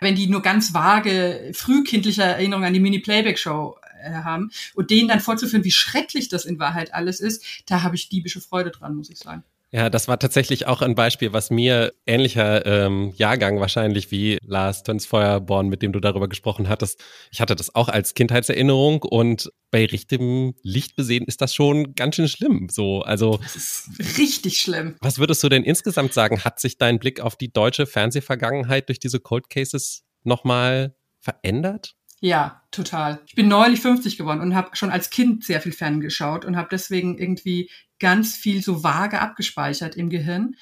wenn 0.00 0.14
die 0.14 0.28
nur 0.28 0.42
ganz 0.42 0.74
vage, 0.74 1.50
frühkindliche 1.54 2.22
Erinnerungen 2.22 2.68
an 2.68 2.74
die 2.74 2.80
Mini-Playback-Show 2.80 3.76
haben 4.02 4.50
und 4.74 4.90
denen 4.90 5.08
dann 5.08 5.20
vorzuführen, 5.20 5.64
wie 5.64 5.72
schrecklich 5.72 6.28
das 6.28 6.44
in 6.44 6.58
Wahrheit 6.58 6.94
alles 6.94 7.20
ist, 7.20 7.44
da 7.66 7.82
habe 7.82 7.96
ich 7.96 8.08
diebische 8.08 8.40
Freude 8.40 8.70
dran, 8.70 8.94
muss 8.94 9.10
ich 9.10 9.18
sagen. 9.18 9.44
Ja, 9.70 9.90
das 9.90 10.08
war 10.08 10.18
tatsächlich 10.18 10.66
auch 10.66 10.80
ein 10.80 10.94
Beispiel, 10.94 11.34
was 11.34 11.50
mir 11.50 11.92
ähnlicher 12.06 12.64
ähm, 12.64 13.12
Jahrgang 13.16 13.60
wahrscheinlich 13.60 14.10
wie 14.10 14.38
Lars 14.42 14.82
Tönsfeuerborn, 14.82 15.68
mit 15.68 15.82
dem 15.82 15.92
du 15.92 16.00
darüber 16.00 16.26
gesprochen 16.26 16.70
hattest. 16.70 17.04
Ich 17.30 17.42
hatte 17.42 17.54
das 17.54 17.74
auch 17.74 17.90
als 17.90 18.14
Kindheitserinnerung 18.14 19.02
und 19.02 19.52
bei 19.70 19.84
richtigem 19.84 20.54
Licht 20.62 20.96
besehen 20.96 21.26
ist 21.26 21.42
das 21.42 21.54
schon 21.54 21.94
ganz 21.94 22.16
schön 22.16 22.28
schlimm. 22.28 22.68
So, 22.70 23.02
also 23.02 23.38
das 23.42 23.56
ist 23.56 24.18
richtig 24.18 24.58
schlimm. 24.58 24.96
Was 25.02 25.18
würdest 25.18 25.44
du 25.44 25.50
denn 25.50 25.64
insgesamt 25.64 26.14
sagen? 26.14 26.44
Hat 26.44 26.60
sich 26.60 26.78
dein 26.78 26.98
Blick 26.98 27.20
auf 27.20 27.36
die 27.36 27.52
deutsche 27.52 27.84
Fernsehvergangenheit 27.84 28.88
durch 28.88 29.00
diese 29.00 29.20
Cold 29.20 29.50
Cases 29.50 30.02
nochmal 30.24 30.96
verändert? 31.20 31.97
Ja, 32.20 32.62
total. 32.70 33.20
Ich 33.26 33.34
bin 33.34 33.48
neulich 33.48 33.80
50 33.80 34.18
geworden 34.18 34.40
und 34.40 34.54
habe 34.54 34.74
schon 34.74 34.90
als 34.90 35.10
Kind 35.10 35.44
sehr 35.44 35.60
viel 35.60 35.72
ferngeschaut 35.72 36.44
und 36.44 36.56
habe 36.56 36.68
deswegen 36.70 37.16
irgendwie 37.16 37.70
ganz 38.00 38.36
viel 38.36 38.62
so 38.62 38.82
vage 38.82 39.20
abgespeichert 39.20 39.96
im 39.96 40.10
Gehirn 40.10 40.56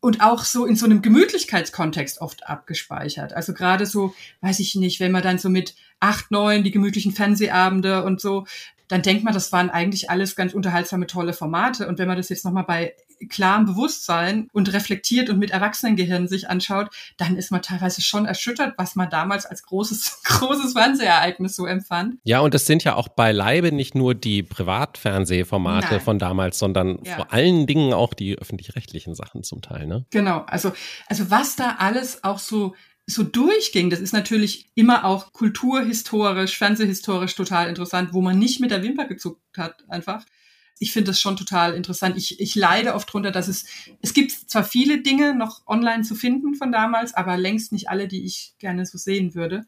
und 0.00 0.22
auch 0.22 0.44
so 0.44 0.66
in 0.66 0.76
so 0.76 0.84
einem 0.86 1.02
Gemütlichkeitskontext 1.02 2.20
oft 2.20 2.46
abgespeichert. 2.46 3.32
Also 3.34 3.54
gerade 3.54 3.86
so, 3.86 4.14
weiß 4.40 4.60
ich 4.60 4.74
nicht, 4.74 5.00
wenn 5.00 5.12
man 5.12 5.22
dann 5.22 5.38
so 5.38 5.48
mit 5.48 5.74
acht, 6.00 6.30
neun 6.30 6.62
die 6.62 6.70
gemütlichen 6.70 7.12
Fernsehabende 7.12 8.04
und 8.04 8.20
so, 8.20 8.46
dann 8.88 9.02
denkt 9.02 9.24
man, 9.24 9.32
das 9.32 9.50
waren 9.52 9.70
eigentlich 9.70 10.10
alles 10.10 10.36
ganz 10.36 10.52
unterhaltsame, 10.52 11.06
tolle 11.06 11.32
Formate. 11.32 11.88
Und 11.88 11.98
wenn 11.98 12.08
man 12.08 12.18
das 12.18 12.28
jetzt 12.28 12.44
nochmal 12.44 12.64
bei 12.64 12.94
klarem 13.28 13.66
Bewusstsein 13.66 14.48
und 14.52 14.72
reflektiert 14.72 15.30
und 15.30 15.38
mit 15.38 15.50
Erwachsenengehirn 15.50 16.28
sich 16.28 16.48
anschaut, 16.48 16.88
dann 17.16 17.36
ist 17.36 17.50
man 17.50 17.62
teilweise 17.62 18.02
schon 18.02 18.26
erschüttert, 18.26 18.74
was 18.76 18.96
man 18.96 19.10
damals 19.10 19.46
als 19.46 19.62
großes, 19.62 20.22
großes 20.24 20.72
Fernsehereignis 20.72 21.56
so 21.56 21.66
empfand. 21.66 22.16
Ja, 22.24 22.40
und 22.40 22.54
es 22.54 22.66
sind 22.66 22.84
ja 22.84 22.94
auch 22.94 23.08
beileibe 23.08 23.72
nicht 23.72 23.94
nur 23.94 24.14
die 24.14 24.42
Privatfernsehformate 24.42 25.94
Nein. 25.94 26.00
von 26.00 26.18
damals, 26.18 26.58
sondern 26.58 26.98
ja. 27.04 27.16
vor 27.16 27.32
allen 27.32 27.66
Dingen 27.66 27.92
auch 27.92 28.14
die 28.14 28.36
öffentlich-rechtlichen 28.38 29.14
Sachen 29.14 29.42
zum 29.42 29.62
Teil, 29.62 29.86
ne? 29.86 30.04
Genau. 30.10 30.44
Also, 30.46 30.72
also 31.06 31.30
was 31.30 31.56
da 31.56 31.76
alles 31.78 32.24
auch 32.24 32.38
so 32.38 32.74
so 33.06 33.22
durchging, 33.22 33.90
das 33.90 34.00
ist 34.00 34.12
natürlich 34.12 34.70
immer 34.74 35.04
auch 35.04 35.32
kulturhistorisch, 35.32 36.56
fernsehhistorisch 36.56 37.34
total 37.34 37.68
interessant, 37.68 38.14
wo 38.14 38.22
man 38.22 38.38
nicht 38.38 38.60
mit 38.60 38.70
der 38.70 38.82
Wimper 38.82 39.04
gezuckt 39.04 39.58
hat, 39.58 39.84
einfach 39.88 40.24
ich 40.78 40.92
finde 40.92 41.10
das 41.10 41.20
schon 41.20 41.36
total 41.36 41.74
interessant. 41.74 42.16
Ich, 42.16 42.40
ich 42.40 42.54
leide 42.54 42.94
oft 42.94 43.12
drunter, 43.12 43.30
dass 43.30 43.48
es, 43.48 43.64
es 44.02 44.12
gibt 44.12 44.32
zwar 44.32 44.64
viele 44.64 45.02
Dinge 45.02 45.34
noch 45.34 45.66
online 45.66 46.02
zu 46.02 46.14
finden 46.14 46.54
von 46.54 46.72
damals, 46.72 47.14
aber 47.14 47.36
längst 47.36 47.72
nicht 47.72 47.88
alle, 47.88 48.08
die 48.08 48.24
ich 48.24 48.54
gerne 48.58 48.84
so 48.84 48.98
sehen 48.98 49.34
würde. 49.34 49.64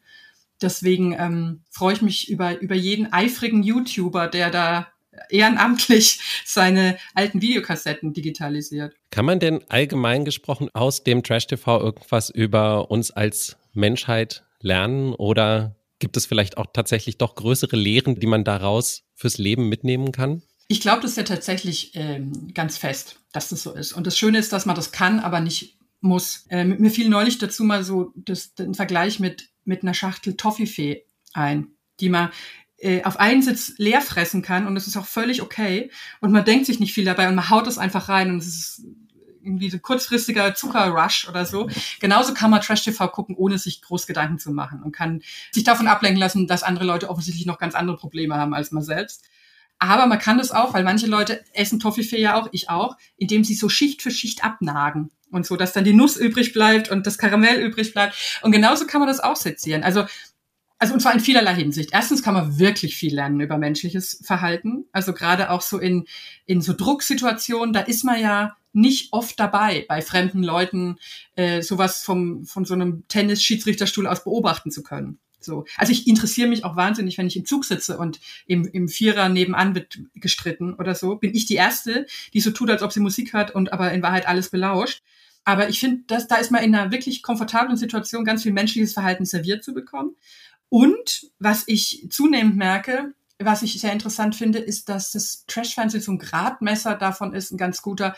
Deswegen 0.60 1.12
ähm, 1.12 1.62
freue 1.70 1.94
ich 1.94 2.02
mich 2.02 2.30
über, 2.30 2.60
über 2.60 2.74
jeden 2.74 3.12
eifrigen 3.12 3.62
YouTuber, 3.62 4.28
der 4.28 4.50
da 4.50 4.88
ehrenamtlich 5.30 6.20
seine 6.44 6.98
alten 7.14 7.40
Videokassetten 7.40 8.12
digitalisiert. 8.12 8.94
Kann 9.10 9.24
man 9.24 9.38
denn 9.38 9.62
allgemein 9.68 10.24
gesprochen 10.24 10.68
aus 10.72 11.04
dem 11.04 11.22
Trash-TV 11.22 11.80
irgendwas 11.80 12.30
über 12.30 12.90
uns 12.90 13.10
als 13.10 13.56
Menschheit 13.72 14.44
lernen 14.60 15.14
oder 15.14 15.76
gibt 15.98 16.16
es 16.16 16.26
vielleicht 16.26 16.58
auch 16.58 16.66
tatsächlich 16.72 17.18
doch 17.18 17.34
größere 17.34 17.76
Lehren, 17.76 18.18
die 18.18 18.26
man 18.26 18.44
daraus 18.44 19.04
fürs 19.14 19.38
Leben 19.38 19.68
mitnehmen 19.68 20.12
kann? 20.12 20.42
Ich 20.68 20.80
glaube 20.80 21.02
das 21.02 21.16
ja 21.16 21.22
tatsächlich 21.22 21.92
ähm, 21.94 22.52
ganz 22.54 22.76
fest, 22.76 23.20
dass 23.32 23.48
das 23.48 23.62
so 23.62 23.72
ist. 23.72 23.92
Und 23.92 24.06
das 24.06 24.18
Schöne 24.18 24.38
ist, 24.38 24.52
dass 24.52 24.66
man 24.66 24.76
das 24.76 24.92
kann, 24.92 25.20
aber 25.20 25.40
nicht 25.40 25.78
muss. 26.00 26.46
Äh, 26.48 26.64
mir 26.64 26.90
fiel 26.90 27.08
neulich 27.08 27.38
dazu 27.38 27.64
mal 27.64 27.84
so 27.84 28.12
das, 28.16 28.54
den 28.54 28.74
Vergleich 28.74 29.20
mit, 29.20 29.48
mit 29.64 29.82
einer 29.82 29.94
Schachtel 29.94 30.36
Toffifee 30.36 31.04
ein, 31.32 31.68
die 32.00 32.08
man 32.08 32.30
äh, 32.78 33.02
auf 33.04 33.18
einen 33.18 33.42
Sitz 33.42 33.74
leer 33.78 34.00
fressen 34.00 34.42
kann 34.42 34.66
und 34.66 34.74
das 34.74 34.86
ist 34.86 34.96
auch 34.96 35.06
völlig 35.06 35.42
okay. 35.42 35.90
Und 36.20 36.32
man 36.32 36.44
denkt 36.44 36.66
sich 36.66 36.80
nicht 36.80 36.94
viel 36.94 37.04
dabei 37.04 37.28
und 37.28 37.34
man 37.34 37.50
haut 37.50 37.66
es 37.66 37.78
einfach 37.78 38.08
rein 38.08 38.30
und 38.30 38.38
es 38.38 38.46
ist 38.46 38.82
irgendwie 39.42 39.70
so 39.70 39.78
kurzfristiger 39.78 40.54
Zuckerrush 40.54 41.28
oder 41.28 41.46
so. 41.46 41.70
Genauso 42.00 42.34
kann 42.34 42.50
man 42.50 42.60
Trash-TV 42.60 43.08
gucken, 43.08 43.36
ohne 43.36 43.58
sich 43.58 43.80
groß 43.80 44.06
Gedanken 44.06 44.38
zu 44.38 44.50
machen 44.50 44.82
und 44.82 44.92
kann 44.92 45.22
sich 45.52 45.62
davon 45.64 45.86
ablenken 45.86 46.18
lassen, 46.18 46.48
dass 46.48 46.64
andere 46.64 46.84
Leute 46.84 47.08
offensichtlich 47.08 47.46
noch 47.46 47.58
ganz 47.58 47.74
andere 47.74 47.96
Probleme 47.96 48.34
haben 48.34 48.54
als 48.54 48.72
man 48.72 48.82
selbst. 48.82 49.24
Aber 49.78 50.06
man 50.06 50.18
kann 50.18 50.38
das 50.38 50.52
auch, 50.52 50.74
weil 50.74 50.84
manche 50.84 51.06
Leute 51.06 51.44
essen 51.52 51.80
Toffifee 51.80 52.20
ja 52.20 52.40
auch, 52.40 52.48
ich 52.52 52.70
auch, 52.70 52.96
indem 53.16 53.44
sie 53.44 53.54
so 53.54 53.68
Schicht 53.68 54.02
für 54.02 54.10
Schicht 54.10 54.44
abnagen 54.44 55.10
und 55.30 55.46
so, 55.46 55.56
dass 55.56 55.72
dann 55.72 55.84
die 55.84 55.92
Nuss 55.92 56.16
übrig 56.16 56.52
bleibt 56.52 56.90
und 56.90 57.06
das 57.06 57.18
Karamell 57.18 57.62
übrig 57.62 57.92
bleibt. 57.92 58.40
Und 58.42 58.52
genauso 58.52 58.86
kann 58.86 59.00
man 59.00 59.08
das 59.08 59.20
auch 59.20 59.36
sezieren. 59.36 59.82
Also, 59.82 60.06
also 60.78 60.94
und 60.94 61.00
zwar 61.00 61.14
in 61.14 61.20
vielerlei 61.20 61.54
Hinsicht. 61.54 61.90
Erstens 61.92 62.22
kann 62.22 62.34
man 62.34 62.58
wirklich 62.58 62.96
viel 62.96 63.14
lernen 63.14 63.40
über 63.40 63.58
menschliches 63.58 64.20
Verhalten. 64.24 64.86
Also 64.92 65.12
gerade 65.12 65.50
auch 65.50 65.62
so 65.62 65.78
in, 65.78 66.06
in 66.46 66.60
so 66.60 66.72
Drucksituationen, 66.72 67.72
da 67.72 67.80
ist 67.80 68.04
man 68.04 68.20
ja 68.20 68.56
nicht 68.72 69.12
oft 69.12 69.40
dabei, 69.40 69.86
bei 69.88 70.02
fremden 70.02 70.42
Leuten 70.42 70.98
äh, 71.34 71.62
sowas 71.62 72.02
vom, 72.02 72.44
von 72.44 72.66
so 72.66 72.74
einem 72.74 73.04
Tennis-Schiedsrichterstuhl 73.08 74.06
aus 74.06 74.22
beobachten 74.22 74.70
zu 74.70 74.82
können. 74.82 75.18
So. 75.46 75.64
Also 75.78 75.92
ich 75.92 76.06
interessiere 76.06 76.48
mich 76.48 76.64
auch 76.64 76.76
wahnsinnig, 76.76 77.16
wenn 77.16 77.26
ich 77.26 77.36
im 77.36 77.46
Zug 77.46 77.64
sitze 77.64 77.96
und 77.96 78.20
im, 78.46 78.66
im 78.66 78.88
Vierer 78.88 79.30
nebenan 79.30 79.74
wird 79.74 79.98
gestritten 80.14 80.74
oder 80.74 80.94
so. 80.94 81.16
Bin 81.16 81.34
ich 81.34 81.46
die 81.46 81.54
Erste, 81.54 82.06
die 82.34 82.40
so 82.40 82.50
tut, 82.50 82.70
als 82.70 82.82
ob 82.82 82.92
sie 82.92 83.00
Musik 83.00 83.32
hört 83.32 83.54
und 83.54 83.72
aber 83.72 83.92
in 83.92 84.02
Wahrheit 84.02 84.28
alles 84.28 84.50
belauscht. 84.50 85.02
Aber 85.44 85.68
ich 85.68 85.80
finde, 85.80 86.02
da 86.28 86.36
ist 86.36 86.50
man 86.50 86.64
in 86.64 86.74
einer 86.74 86.90
wirklich 86.90 87.22
komfortablen 87.22 87.76
Situation, 87.76 88.24
ganz 88.24 88.42
viel 88.42 88.52
menschliches 88.52 88.92
Verhalten 88.92 89.24
serviert 89.24 89.62
zu 89.64 89.72
bekommen. 89.72 90.16
Und 90.68 91.30
was 91.38 91.64
ich 91.66 92.08
zunehmend 92.10 92.56
merke, 92.56 93.14
was 93.38 93.62
ich 93.62 93.80
sehr 93.80 93.92
interessant 93.92 94.34
finde, 94.34 94.58
ist, 94.58 94.88
dass 94.88 95.12
das 95.12 95.44
Trash-Fernsehen 95.46 96.00
so 96.00 96.12
ein 96.12 96.18
Gradmesser 96.18 96.94
davon 96.94 97.34
ist, 97.34 97.52
ein 97.52 97.58
ganz 97.58 97.82
guter, 97.82 98.16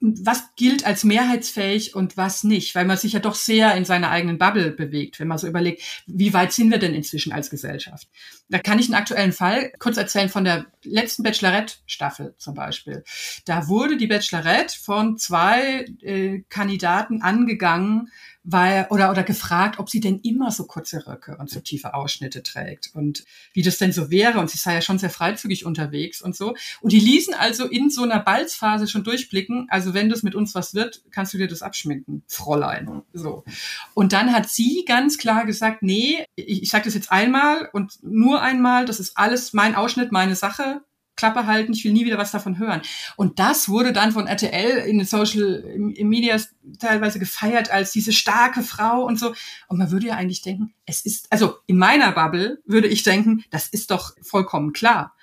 was 0.00 0.54
gilt 0.56 0.86
als 0.86 1.04
mehrheitsfähig 1.04 1.94
und 1.94 2.16
was 2.16 2.42
nicht, 2.42 2.74
weil 2.74 2.86
man 2.86 2.96
sich 2.96 3.12
ja 3.12 3.20
doch 3.20 3.34
sehr 3.34 3.74
in 3.74 3.84
seiner 3.84 4.10
eigenen 4.10 4.38
Bubble 4.38 4.70
bewegt, 4.70 5.20
wenn 5.20 5.28
man 5.28 5.38
so 5.38 5.46
überlegt, 5.46 5.82
wie 6.06 6.32
weit 6.32 6.52
sind 6.52 6.70
wir 6.70 6.78
denn 6.78 6.94
inzwischen 6.94 7.32
als 7.32 7.50
Gesellschaft? 7.50 8.08
Da 8.50 8.58
kann 8.58 8.78
ich 8.78 8.86
einen 8.86 9.00
aktuellen 9.00 9.32
Fall 9.32 9.72
kurz 9.78 9.96
erzählen 9.96 10.28
von 10.28 10.44
der 10.44 10.66
letzten 10.82 11.22
Bachelorette-Staffel 11.22 12.34
zum 12.36 12.54
Beispiel. 12.54 13.04
Da 13.44 13.68
wurde 13.68 13.96
die 13.96 14.08
Bachelorette 14.08 14.76
von 14.78 15.18
zwei 15.18 15.84
äh, 16.02 16.42
Kandidaten 16.48 17.22
angegangen, 17.22 18.10
weil 18.42 18.86
oder 18.90 19.10
oder 19.10 19.22
gefragt, 19.22 19.78
ob 19.78 19.90
sie 19.90 20.00
denn 20.00 20.18
immer 20.20 20.50
so 20.50 20.64
kurze 20.64 21.06
Röcke 21.06 21.36
und 21.36 21.50
so 21.50 21.60
tiefe 21.60 21.92
Ausschnitte 21.92 22.42
trägt 22.42 22.90
und 22.94 23.24
wie 23.52 23.62
das 23.62 23.76
denn 23.76 23.92
so 23.92 24.10
wäre 24.10 24.38
und 24.38 24.50
sie 24.50 24.56
sei 24.56 24.74
ja 24.74 24.80
schon 24.80 24.98
sehr 24.98 25.10
freizügig 25.10 25.66
unterwegs 25.66 26.22
und 26.22 26.34
so 26.34 26.54
und 26.80 26.92
die 26.92 27.00
ließen 27.00 27.34
also 27.34 27.66
in 27.66 27.90
so 27.90 28.02
einer 28.02 28.18
Balzphase 28.18 28.88
schon 28.88 29.04
durchblicken, 29.04 29.66
also 29.68 29.92
wenn 29.92 30.08
das 30.08 30.22
mit 30.22 30.34
uns 30.34 30.54
was 30.54 30.72
wird, 30.72 31.02
kannst 31.10 31.34
du 31.34 31.38
dir 31.38 31.48
das 31.48 31.60
abschminken, 31.60 32.22
Fräulein, 32.26 33.02
so. 33.12 33.44
Und 33.92 34.14
dann 34.14 34.32
hat 34.32 34.48
sie 34.48 34.84
ganz 34.86 35.18
klar 35.18 35.44
gesagt, 35.44 35.82
nee, 35.82 36.24
ich, 36.34 36.62
ich 36.62 36.70
sage 36.70 36.84
das 36.84 36.94
jetzt 36.94 37.12
einmal 37.12 37.68
und 37.72 38.02
nur 38.02 38.39
einmal, 38.40 38.86
das 38.86 39.00
ist 39.00 39.16
alles 39.16 39.52
mein 39.52 39.74
Ausschnitt, 39.74 40.12
meine 40.12 40.36
Sache, 40.36 40.82
Klappe 41.20 41.46
halten, 41.46 41.74
ich 41.74 41.84
will 41.84 41.92
nie 41.92 42.06
wieder 42.06 42.16
was 42.16 42.30
davon 42.30 42.58
hören. 42.58 42.80
Und 43.16 43.38
das 43.38 43.68
wurde 43.68 43.92
dann 43.92 44.12
von 44.12 44.26
RTL 44.26 44.88
in 44.88 44.96
den 44.96 45.06
Social 45.06 45.62
Media 45.76 46.40
teilweise 46.78 47.18
gefeiert 47.18 47.70
als 47.70 47.92
diese 47.92 48.12
starke 48.12 48.62
Frau 48.62 49.04
und 49.04 49.18
so. 49.18 49.34
Und 49.68 49.76
man 49.76 49.90
würde 49.90 50.06
ja 50.06 50.14
eigentlich 50.14 50.40
denken, 50.40 50.72
es 50.86 51.02
ist, 51.02 51.30
also 51.30 51.56
in 51.66 51.76
meiner 51.76 52.12
Bubble 52.12 52.62
würde 52.64 52.88
ich 52.88 53.02
denken, 53.02 53.44
das 53.50 53.68
ist 53.68 53.90
doch 53.90 54.14
vollkommen 54.22 54.72
klar. 54.72 55.14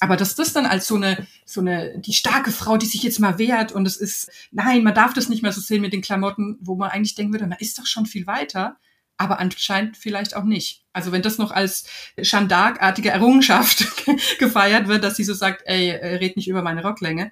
Aber 0.00 0.16
dass 0.16 0.34
das 0.34 0.54
dann 0.54 0.64
als 0.64 0.86
so 0.86 0.96
eine, 0.96 1.26
so 1.44 1.60
eine, 1.60 1.98
die 1.98 2.14
starke 2.14 2.50
Frau, 2.50 2.78
die 2.78 2.86
sich 2.86 3.02
jetzt 3.02 3.20
mal 3.20 3.38
wehrt 3.38 3.72
und 3.72 3.86
es 3.86 3.96
ist, 3.98 4.30
nein, 4.50 4.82
man 4.82 4.94
darf 4.94 5.12
das 5.12 5.28
nicht 5.28 5.42
mehr 5.42 5.52
so 5.52 5.60
sehen 5.60 5.82
mit 5.82 5.92
den 5.92 6.02
Klamotten, 6.02 6.56
wo 6.60 6.76
man 6.76 6.90
eigentlich 6.90 7.14
denken 7.14 7.34
würde, 7.34 7.46
man 7.46 7.58
ist 7.60 7.78
doch 7.78 7.86
schon 7.86 8.06
viel 8.06 8.26
weiter 8.26 8.78
aber 9.22 9.38
anscheinend 9.38 9.96
vielleicht 9.96 10.34
auch 10.36 10.44
nicht. 10.44 10.82
Also 10.92 11.12
wenn 11.12 11.22
das 11.22 11.38
noch 11.38 11.52
als 11.52 11.84
Jeanne 12.20 12.48
d'Arc-artige 12.48 13.08
Errungenschaft 13.08 13.86
gefeiert 14.38 14.88
wird, 14.88 15.04
dass 15.04 15.16
sie 15.16 15.24
so 15.24 15.32
sagt, 15.32 15.62
ey, 15.64 15.90
äh, 15.90 16.16
red 16.16 16.36
nicht 16.36 16.48
über 16.48 16.62
meine 16.62 16.82
Rocklänge, 16.82 17.30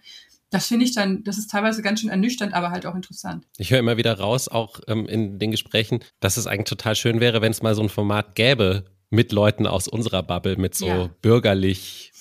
das 0.50 0.68
finde 0.68 0.84
ich 0.84 0.94
dann, 0.94 1.22
das 1.24 1.38
ist 1.38 1.50
teilweise 1.50 1.82
ganz 1.82 2.00
schön 2.00 2.10
ernüchternd, 2.10 2.54
aber 2.54 2.70
halt 2.70 2.86
auch 2.86 2.94
interessant. 2.94 3.46
Ich 3.58 3.70
höre 3.70 3.78
immer 3.78 3.96
wieder 3.96 4.18
raus, 4.18 4.48
auch 4.48 4.80
ähm, 4.88 5.06
in 5.06 5.38
den 5.38 5.50
Gesprächen, 5.50 6.00
dass 6.20 6.36
es 6.36 6.46
eigentlich 6.46 6.68
total 6.68 6.94
schön 6.96 7.20
wäre, 7.20 7.40
wenn 7.40 7.52
es 7.52 7.62
mal 7.62 7.74
so 7.74 7.82
ein 7.82 7.88
Format 7.88 8.34
gäbe 8.34 8.84
mit 9.10 9.32
Leuten 9.32 9.66
aus 9.66 9.88
unserer 9.88 10.22
Bubble, 10.22 10.56
mit 10.56 10.74
so 10.74 10.86
ja. 10.86 11.10
bürgerlich, 11.22 12.12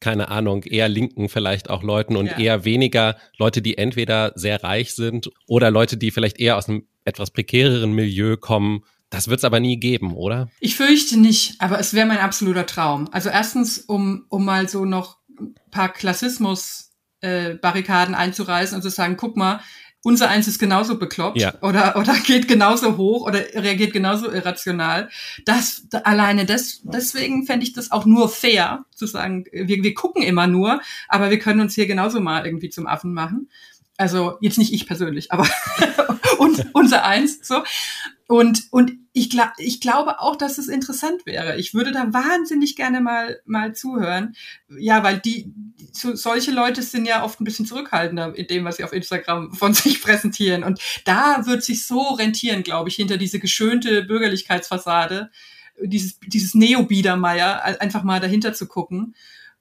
keine 0.00 0.28
Ahnung, 0.28 0.62
eher 0.62 0.88
linken 0.88 1.28
vielleicht 1.28 1.70
auch 1.70 1.82
Leuten 1.82 2.16
und 2.16 2.26
ja. 2.26 2.38
eher 2.38 2.64
weniger 2.64 3.16
Leute, 3.38 3.62
die 3.62 3.78
entweder 3.78 4.32
sehr 4.34 4.62
reich 4.62 4.94
sind 4.94 5.30
oder 5.46 5.70
Leute, 5.70 5.96
die 5.96 6.10
vielleicht 6.10 6.38
eher 6.38 6.56
aus 6.56 6.68
einem 6.68 6.86
etwas 7.04 7.30
prekäreren 7.30 7.92
Milieu 7.92 8.36
kommen, 8.36 8.84
das 9.10 9.28
wird 9.28 9.38
es 9.38 9.44
aber 9.44 9.60
nie 9.60 9.78
geben, 9.78 10.14
oder? 10.14 10.48
Ich 10.60 10.76
fürchte 10.76 11.18
nicht, 11.18 11.60
aber 11.60 11.78
es 11.78 11.94
wäre 11.94 12.06
mein 12.06 12.18
absoluter 12.18 12.66
Traum. 12.66 13.08
Also 13.12 13.30
erstens, 13.30 13.78
um, 13.78 14.26
um 14.28 14.44
mal 14.44 14.68
so 14.68 14.84
noch 14.84 15.18
ein 15.38 15.54
paar 15.70 15.92
Klassismus-Barrikaden 15.92 18.14
äh, 18.14 18.18
einzureißen 18.18 18.74
und 18.76 18.82
zu 18.82 18.90
sagen, 18.90 19.16
guck 19.16 19.36
mal, 19.36 19.60
unser 20.04 20.28
Eins 20.28 20.46
ist 20.46 20.58
genauso 20.58 20.98
bekloppt 20.98 21.40
ja. 21.40 21.54
oder, 21.62 21.96
oder 21.96 22.14
geht 22.26 22.46
genauso 22.46 22.98
hoch 22.98 23.26
oder 23.26 23.40
reagiert 23.54 23.94
genauso 23.94 24.30
irrational. 24.30 25.08
Das, 25.46 25.86
alleine 26.04 26.44
das, 26.44 26.82
deswegen 26.84 27.46
fände 27.46 27.64
ich 27.64 27.72
das 27.72 27.90
auch 27.90 28.04
nur 28.04 28.28
fair, 28.28 28.84
zu 28.94 29.06
sagen, 29.06 29.46
wir, 29.50 29.82
wir 29.82 29.94
gucken 29.94 30.22
immer 30.22 30.46
nur, 30.46 30.82
aber 31.08 31.30
wir 31.30 31.38
können 31.38 31.60
uns 31.60 31.74
hier 31.74 31.86
genauso 31.86 32.20
mal 32.20 32.44
irgendwie 32.44 32.68
zum 32.68 32.86
Affen 32.86 33.14
machen. 33.14 33.48
Also 33.96 34.36
jetzt 34.40 34.58
nicht 34.58 34.74
ich 34.74 34.86
persönlich, 34.86 35.32
aber 35.32 35.48
und, 36.38 36.66
unser 36.74 37.04
Eins 37.04 37.38
so. 37.42 37.62
Und, 38.26 38.68
und 38.70 38.92
ich, 39.12 39.28
glaub, 39.28 39.50
ich 39.58 39.80
glaube 39.80 40.20
auch, 40.20 40.36
dass 40.36 40.56
es 40.58 40.68
interessant 40.68 41.26
wäre. 41.26 41.58
Ich 41.58 41.74
würde 41.74 41.92
da 41.92 42.12
wahnsinnig 42.12 42.74
gerne 42.74 43.00
mal, 43.00 43.40
mal 43.44 43.74
zuhören. 43.74 44.34
Ja, 44.78 45.02
weil 45.02 45.18
die, 45.18 45.52
so, 45.92 46.14
solche 46.14 46.50
Leute 46.50 46.82
sind 46.82 47.06
ja 47.06 47.22
oft 47.22 47.40
ein 47.40 47.44
bisschen 47.44 47.66
zurückhaltender 47.66 48.34
in 48.34 48.46
dem, 48.46 48.64
was 48.64 48.78
sie 48.78 48.84
auf 48.84 48.92
Instagram 48.92 49.52
von 49.52 49.74
sich 49.74 50.02
präsentieren. 50.02 50.64
Und 50.64 50.80
da 51.04 51.46
wird 51.46 51.62
sich 51.62 51.86
so 51.86 52.00
rentieren, 52.14 52.62
glaube 52.62 52.88
ich, 52.88 52.96
hinter 52.96 53.18
diese 53.18 53.38
geschönte 53.38 54.02
Bürgerlichkeitsfassade, 54.02 55.30
dieses, 55.82 56.18
dieses 56.20 56.54
Neo-Biedermeier, 56.54 57.80
einfach 57.80 58.04
mal 58.04 58.20
dahinter 58.20 58.54
zu 58.54 58.66
gucken 58.66 59.14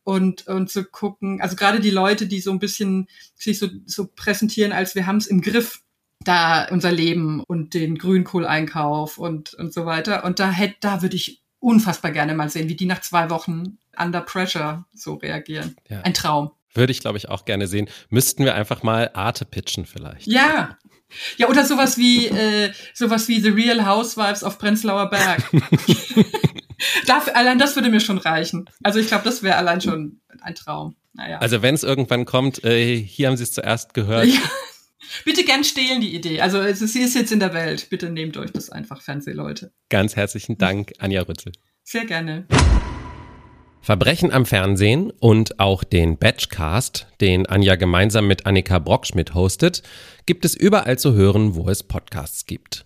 und, 0.04 0.47
und 0.47 0.69
zu 0.69 0.86
gucken, 0.86 1.41
also 1.41 1.56
gerade 1.56 1.80
die 1.80 1.91
Leute, 1.91 2.28
die 2.28 2.39
so 2.39 2.52
ein 2.52 2.60
bisschen 2.60 3.08
sich 3.36 3.60
so, 3.60 3.67
so 3.86 4.08
präsentieren, 4.08 4.71
als 4.71 4.95
wir 4.95 5.06
haben 5.06 5.17
es 5.17 5.28
im 5.28 5.41
Griff, 5.41 5.82
da 6.23 6.67
unser 6.69 6.91
Leben 6.91 7.43
und 7.47 7.73
den 7.73 7.97
Grünkohleinkauf 7.97 9.17
und, 9.17 9.53
und 9.53 9.73
so 9.73 9.86
weiter. 9.86 10.23
Und 10.23 10.39
da 10.39 10.49
hätte, 10.49 10.75
da 10.81 11.01
würde 11.01 11.15
ich 11.15 11.41
unfassbar 11.59 12.12
gerne 12.12 12.33
mal 12.33 12.49
sehen, 12.49 12.69
wie 12.69 12.75
die 12.75 12.86
nach 12.86 13.01
zwei 13.01 13.29
Wochen 13.29 13.77
under 13.97 14.21
pressure 14.21 14.86
so 14.93 15.15
reagieren. 15.15 15.75
Ja. 15.89 16.01
Ein 16.01 16.13
Traum. 16.13 16.51
Würde 16.73 16.91
ich, 16.91 16.99
glaube 16.99 17.17
ich, 17.17 17.29
auch 17.29 17.45
gerne 17.45 17.67
sehen. 17.67 17.88
Müssten 18.09 18.43
wir 18.45 18.55
einfach 18.55 18.83
mal 18.83 19.12
Arte 19.13 19.45
pitchen 19.45 19.86
vielleicht. 19.86 20.27
Ja. 20.27 20.77
Ja, 21.38 21.47
oder 21.47 21.63
sowas 21.63 21.97
wie, 21.99 22.27
äh, 22.27 22.73
sowas 22.93 23.27
wie 23.27 23.39
The 23.39 23.49
Real 23.49 23.86
Housewives 23.86 24.43
auf 24.43 24.57
Prenzlauer 24.57 25.12
Berg. 25.12 25.43
Dafür, 27.05 27.38
allein 27.38 27.59
das 27.59 27.75
würde 27.75 27.89
mir 27.89 27.99
schon 27.99 28.17
reichen. 28.17 28.69
Also 28.81 28.99
ich 28.99 29.07
glaube, 29.07 29.23
das 29.23 29.43
wäre 29.43 29.57
allein 29.57 29.79
schon 29.79 30.21
ein 30.41 30.55
Traum. 30.55 30.95
Naja. 31.13 31.38
Also 31.38 31.62
wenn 31.62 31.75
es 31.75 31.83
irgendwann 31.83 32.25
kommt, 32.25 32.63
äh, 32.63 32.97
hier 32.97 33.27
haben 33.27 33.38
Sie 33.38 33.43
es 33.43 33.53
zuerst 33.53 33.93
gehört. 33.93 34.25
Ja. 34.25 34.39
Bitte 35.25 35.43
gern 35.43 35.63
stehlen 35.63 36.01
die 36.01 36.15
Idee. 36.15 36.41
Also 36.41 36.61
sie 36.73 37.01
ist 37.01 37.15
jetzt 37.15 37.31
in 37.31 37.39
der 37.39 37.53
Welt. 37.53 37.87
Bitte 37.89 38.09
nehmt 38.09 38.37
euch 38.37 38.51
das 38.51 38.69
einfach, 38.69 39.01
Fernsehleute. 39.01 39.71
Ganz 39.89 40.15
herzlichen 40.15 40.57
Dank, 40.57 40.93
Anja 40.99 41.21
Rützel. 41.21 41.51
Sehr 41.83 42.05
gerne. 42.05 42.45
Verbrechen 43.81 44.31
am 44.31 44.45
Fernsehen 44.45 45.11
und 45.19 45.59
auch 45.59 45.83
den 45.83 46.17
Batchcast, 46.17 47.07
den 47.19 47.45
Anja 47.47 47.75
gemeinsam 47.75 48.27
mit 48.27 48.45
Annika 48.45 48.79
Brockschmidt 48.79 49.33
hostet, 49.33 49.83
gibt 50.25 50.45
es 50.45 50.55
überall 50.55 50.97
zu 50.97 51.13
hören, 51.13 51.55
wo 51.55 51.67
es 51.69 51.83
Podcasts 51.83 52.45
gibt. 52.45 52.85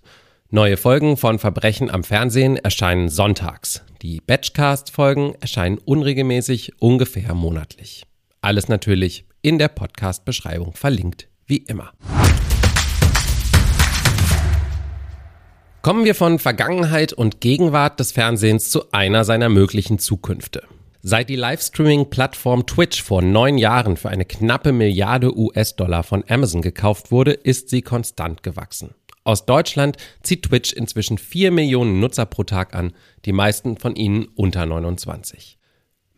Neue 0.49 0.75
Folgen 0.75 1.15
von 1.15 1.37
Verbrechen 1.37 1.91
am 1.91 2.03
Fernsehen 2.03 2.57
erscheinen 2.57 3.09
sonntags. 3.09 3.83
Die 4.01 4.21
Batchcast-Folgen 4.21 5.35
erscheinen 5.39 5.77
unregelmäßig, 5.77 6.81
ungefähr 6.81 7.35
monatlich. 7.35 8.05
Alles 8.41 8.67
natürlich 8.67 9.25
in 9.43 9.59
der 9.59 9.67
Podcast-Beschreibung 9.67 10.73
verlinkt 10.73 11.27
wie 11.47 11.57
immer. 11.57 11.91
Kommen 15.81 16.03
wir 16.03 16.15
von 16.15 16.37
Vergangenheit 16.37 17.13
und 17.13 17.39
Gegenwart 17.39 17.99
des 17.99 18.11
Fernsehens 18.11 18.69
zu 18.69 18.91
einer 18.91 19.23
seiner 19.23 19.47
möglichen 19.47 19.99
Zukünfte. 19.99 20.63
Seit 21.01 21.29
die 21.29 21.37
Livestreaming-Plattform 21.37 22.65
Twitch 22.65 23.01
vor 23.01 23.21
neun 23.21 23.57
Jahren 23.57 23.95
für 23.95 24.09
eine 24.09 24.25
knappe 24.25 24.73
Milliarde 24.73 25.37
US-Dollar 25.37 26.03
von 26.03 26.25
Amazon 26.27 26.61
gekauft 26.61 27.11
wurde, 27.11 27.31
ist 27.31 27.69
sie 27.69 27.81
konstant 27.81 28.43
gewachsen. 28.43 28.95
Aus 29.23 29.45
Deutschland 29.45 29.95
zieht 30.23 30.43
Twitch 30.43 30.73
inzwischen 30.73 31.17
vier 31.17 31.51
Millionen 31.51 32.01
Nutzer 32.01 32.25
pro 32.25 32.43
Tag 32.43 32.75
an, 32.75 32.91
die 33.23 33.31
meisten 33.31 33.77
von 33.77 33.95
ihnen 33.95 34.25
unter 34.35 34.65
29. 34.65 35.57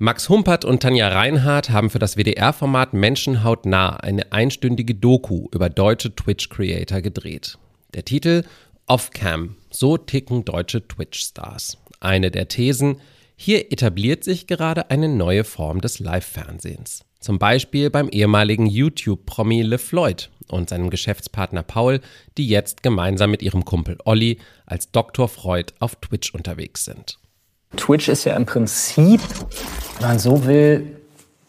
Max 0.02 0.30
Humpert 0.30 0.64
und 0.64 0.82
Tanja 0.82 1.10
Reinhardt 1.10 1.72
haben 1.72 1.90
für 1.90 2.00
das 2.00 2.16
WDR-Format 2.16 2.94
Menschenhaut 2.94 3.66
nah 3.66 3.98
eine 3.98 4.32
einstündige 4.32 4.96
Doku 4.96 5.50
über 5.52 5.70
deutsche 5.70 6.16
Twitch-Creator 6.16 7.02
gedreht. 7.02 7.58
Der 7.94 8.06
Titel 8.06 8.46
Off-Cam, 8.88 9.58
so 9.70 9.98
ticken 9.98 10.46
deutsche 10.46 10.88
Twitch-Stars. 10.88 11.80
Eine 12.00 12.32
der 12.32 12.48
Thesen, 12.48 13.02
hier 13.36 13.74
etabliert 13.74 14.24
sich 14.24 14.48
gerade 14.48 14.90
eine 14.90 15.10
neue 15.10 15.44
Form 15.44 15.82
des 15.82 16.00
Live-Fernsehens. 16.00 17.04
Zum 17.20 17.38
Beispiel 17.38 17.90
beim 17.90 18.08
ehemaligen 18.08 18.68
YouTube-Promi 18.68 19.64
LeFloid 19.64 20.30
und 20.48 20.70
seinem 20.70 20.92
Geschäftspartner 20.92 21.64
Paul, 21.64 22.00
die 22.38 22.48
jetzt 22.48 22.84
gemeinsam 22.84 23.32
mit 23.32 23.42
ihrem 23.42 23.66
Kumpel 23.66 23.98
Olli 24.06 24.38
als 24.66 24.92
Dr. 24.92 25.28
Freud 25.28 25.74
auf 25.80 25.98
Twitch 25.98 26.34
unterwegs 26.34 26.86
sind. 26.86 27.20
Twitch 27.76 28.08
ist 28.08 28.26
ja 28.26 28.36
im 28.36 28.46
Prinzip, 28.46 29.22
wenn 30.00 30.10
man 30.10 30.20
so 30.20 30.46
will, 30.46 31.00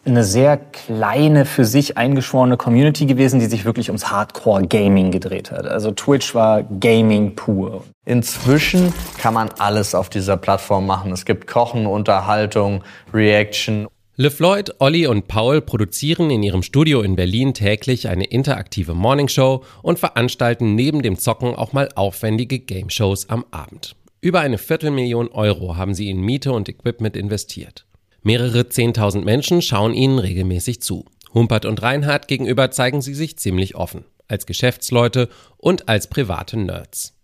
eine 0.03 0.23
sehr 0.23 0.57
kleine, 0.57 1.45
für 1.45 1.65
sich 1.65 1.97
eingeschworene 1.97 2.57
Community 2.57 3.05
gewesen, 3.05 3.39
die 3.39 3.45
sich 3.45 3.65
wirklich 3.65 3.89
ums 3.89 4.09
Hardcore-Gaming 4.09 5.11
gedreht 5.11 5.51
hat. 5.51 5.67
Also 5.67 5.91
Twitch 5.91 6.33
war 6.33 6.63
Gaming 6.63 7.35
pur. 7.35 7.83
Inzwischen 8.05 8.93
kann 9.19 9.35
man 9.35 9.49
alles 9.59 9.93
auf 9.93 10.09
dieser 10.09 10.37
Plattform 10.37 10.87
machen. 10.87 11.11
Es 11.11 11.25
gibt 11.25 11.45
Kochen, 11.45 11.85
Unterhaltung, 11.85 12.83
Reaction. 13.13 13.87
LeFloid, 14.15 14.75
Olli 14.79 15.07
und 15.07 15.27
Paul 15.27 15.61
produzieren 15.61 16.31
in 16.31 16.43
ihrem 16.43 16.63
Studio 16.63 17.01
in 17.01 17.15
Berlin 17.15 17.53
täglich 17.53 18.07
eine 18.07 18.25
interaktive 18.25 18.93
Morningshow 18.93 19.63
und 19.83 19.99
veranstalten 19.99 20.75
neben 20.75 21.01
dem 21.03 21.17
Zocken 21.17 21.55
auch 21.55 21.73
mal 21.73 21.89
aufwendige 21.95 22.59
Game-Shows 22.59 23.29
am 23.29 23.45
Abend. 23.51 23.95
Über 24.23 24.41
eine 24.41 24.59
Viertelmillion 24.59 25.29
Euro 25.29 25.77
haben 25.77 25.95
sie 25.95 26.07
in 26.11 26.21
Miete 26.21 26.51
und 26.51 26.69
Equipment 26.69 27.17
investiert. 27.17 27.87
Mehrere 28.21 28.69
Zehntausend 28.69 29.25
Menschen 29.25 29.63
schauen 29.63 29.95
ihnen 29.95 30.19
regelmäßig 30.19 30.83
zu. 30.83 31.05
Humpert 31.33 31.65
und 31.65 31.81
Reinhardt 31.81 32.27
gegenüber 32.27 32.69
zeigen 32.69 33.01
sie 33.01 33.15
sich 33.15 33.39
ziemlich 33.39 33.73
offen, 33.73 34.05
als 34.27 34.45
Geschäftsleute 34.45 35.27
und 35.57 35.89
als 35.89 36.05
private 36.05 36.59
Nerds. 36.59 37.17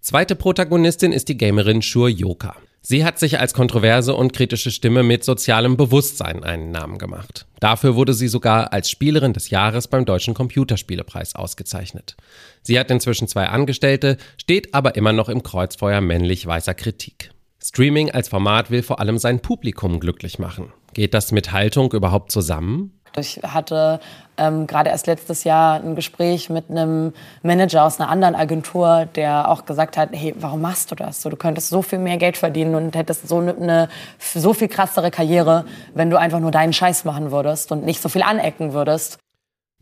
Zweite 0.00 0.34
Protagonistin 0.34 1.12
ist 1.12 1.28
die 1.28 1.36
Gamerin 1.36 1.80
Shur 1.80 2.08
Yoka. 2.08 2.56
Sie 2.84 3.04
hat 3.04 3.20
sich 3.20 3.38
als 3.38 3.54
kontroverse 3.54 4.12
und 4.12 4.32
kritische 4.32 4.72
Stimme 4.72 5.04
mit 5.04 5.22
sozialem 5.22 5.76
Bewusstsein 5.76 6.42
einen 6.42 6.72
Namen 6.72 6.98
gemacht. 6.98 7.46
Dafür 7.60 7.94
wurde 7.94 8.12
sie 8.12 8.26
sogar 8.26 8.72
als 8.72 8.90
Spielerin 8.90 9.32
des 9.32 9.50
Jahres 9.50 9.86
beim 9.86 10.04
Deutschen 10.04 10.34
Computerspielepreis 10.34 11.36
ausgezeichnet. 11.36 12.16
Sie 12.62 12.78
hat 12.80 12.90
inzwischen 12.90 13.28
zwei 13.28 13.46
Angestellte, 13.46 14.16
steht 14.36 14.74
aber 14.74 14.96
immer 14.96 15.12
noch 15.12 15.28
im 15.28 15.44
Kreuzfeuer 15.44 16.00
männlich-weißer 16.00 16.74
Kritik. 16.74 17.30
Streaming 17.62 18.10
als 18.10 18.28
Format 18.28 18.72
will 18.72 18.82
vor 18.82 18.98
allem 18.98 19.18
sein 19.18 19.38
Publikum 19.38 20.00
glücklich 20.00 20.40
machen. 20.40 20.72
Geht 20.92 21.14
das 21.14 21.30
mit 21.30 21.52
Haltung 21.52 21.92
überhaupt 21.92 22.32
zusammen? 22.32 22.98
Ich 23.16 23.40
hatte 23.42 24.00
ähm, 24.36 24.66
gerade 24.66 24.90
erst 24.90 25.06
letztes 25.06 25.44
Jahr 25.44 25.74
ein 25.76 25.94
Gespräch 25.94 26.48
mit 26.48 26.70
einem 26.70 27.12
Manager 27.42 27.84
aus 27.84 28.00
einer 28.00 28.08
anderen 28.08 28.34
Agentur, 28.34 29.06
der 29.14 29.48
auch 29.48 29.64
gesagt 29.64 29.96
hat, 29.96 30.10
hey, 30.12 30.34
warum 30.38 30.60
machst 30.60 30.90
du 30.90 30.94
das? 30.94 31.22
So, 31.22 31.30
du 31.30 31.36
könntest 31.36 31.68
so 31.68 31.82
viel 31.82 31.98
mehr 31.98 32.16
Geld 32.16 32.36
verdienen 32.36 32.74
und 32.74 32.96
hättest 32.96 33.28
so 33.28 33.38
eine, 33.38 33.54
eine 33.54 33.88
so 34.18 34.54
viel 34.54 34.68
krassere 34.68 35.10
Karriere, 35.10 35.64
wenn 35.94 36.10
du 36.10 36.18
einfach 36.18 36.40
nur 36.40 36.50
deinen 36.50 36.72
Scheiß 36.72 37.04
machen 37.04 37.30
würdest 37.30 37.72
und 37.72 37.84
nicht 37.84 38.00
so 38.00 38.08
viel 38.08 38.22
anecken 38.22 38.72
würdest. 38.72 39.18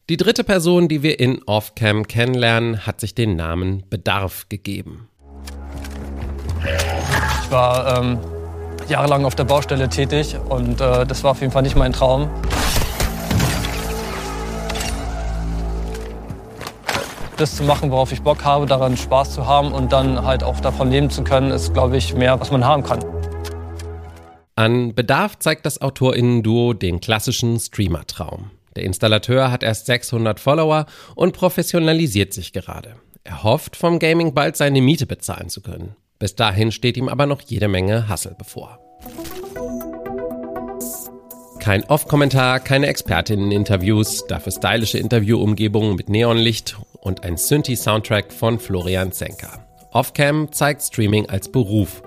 Die 0.08 0.16
dritte 0.16 0.42
Person, 0.42 0.88
die 0.88 1.04
wir 1.04 1.20
in 1.20 1.40
Offcam 1.44 2.08
kennenlernen, 2.08 2.84
hat 2.84 3.00
sich 3.00 3.14
den 3.14 3.36
Namen 3.36 3.84
Bedarf 3.88 4.48
gegeben. 4.48 5.08
Ich 7.44 7.50
war 7.52 7.98
ähm, 7.98 8.18
jahrelang 8.88 9.24
auf 9.24 9.36
der 9.36 9.44
Baustelle 9.44 9.88
tätig 9.88 10.36
und 10.48 10.80
äh, 10.80 11.06
das 11.06 11.22
war 11.22 11.30
auf 11.30 11.40
jeden 11.40 11.52
Fall 11.52 11.62
nicht 11.62 11.76
mein 11.76 11.92
Traum. 11.92 12.28
Das 17.40 17.56
zu 17.56 17.62
machen, 17.62 17.90
worauf 17.90 18.12
ich 18.12 18.22
Bock 18.22 18.44
habe, 18.44 18.66
daran 18.66 18.96
Spaß 18.96 19.32
zu 19.32 19.46
haben 19.46 19.72
und 19.72 19.92
dann 19.92 20.24
halt 20.24 20.42
auch 20.42 20.60
davon 20.60 20.90
leben 20.90 21.10
zu 21.10 21.24
können, 21.24 21.50
ist, 21.50 21.72
glaube 21.72 21.96
ich, 21.96 22.14
mehr, 22.14 22.38
was 22.38 22.50
man 22.50 22.64
haben 22.64 22.82
kann. 22.82 23.00
An 24.56 24.94
Bedarf 24.94 25.38
zeigt 25.38 25.64
das 25.64 25.80
AutorInnen-Duo 25.80 26.74
den 26.74 27.00
klassischen 27.00 27.58
Streamer-Traum. 27.58 28.50
Der 28.76 28.84
Installateur 28.84 29.50
hat 29.50 29.62
erst 29.62 29.86
600 29.86 30.38
Follower 30.38 30.86
und 31.14 31.32
professionalisiert 31.32 32.34
sich 32.34 32.52
gerade. 32.52 32.96
Er 33.24 33.42
hofft, 33.42 33.76
vom 33.76 33.98
Gaming 33.98 34.34
bald 34.34 34.56
seine 34.56 34.82
Miete 34.82 35.06
bezahlen 35.06 35.48
zu 35.48 35.62
können. 35.62 35.96
Bis 36.18 36.36
dahin 36.36 36.70
steht 36.72 36.98
ihm 36.98 37.08
aber 37.08 37.24
noch 37.24 37.40
jede 37.40 37.68
Menge 37.68 38.08
Hassel 38.08 38.34
bevor. 38.36 38.78
Kein 41.58 41.84
Off-Kommentar, 41.84 42.60
keine 42.60 42.86
Expertinnen-Interviews, 42.86 44.26
dafür 44.26 44.52
stylische 44.52 44.98
Interviewumgebungen 44.98 45.96
mit 45.96 46.08
Neonlicht 46.08 46.76
und 47.00 47.24
ein 47.24 47.36
Synthi-Soundtrack 47.36 48.32
von 48.32 48.58
Florian 48.58 49.12
Zenker. 49.12 49.66
Offcam 49.92 50.52
zeigt 50.52 50.82
Streaming 50.82 51.28
als 51.28 51.50
Beruf. 51.50 52.02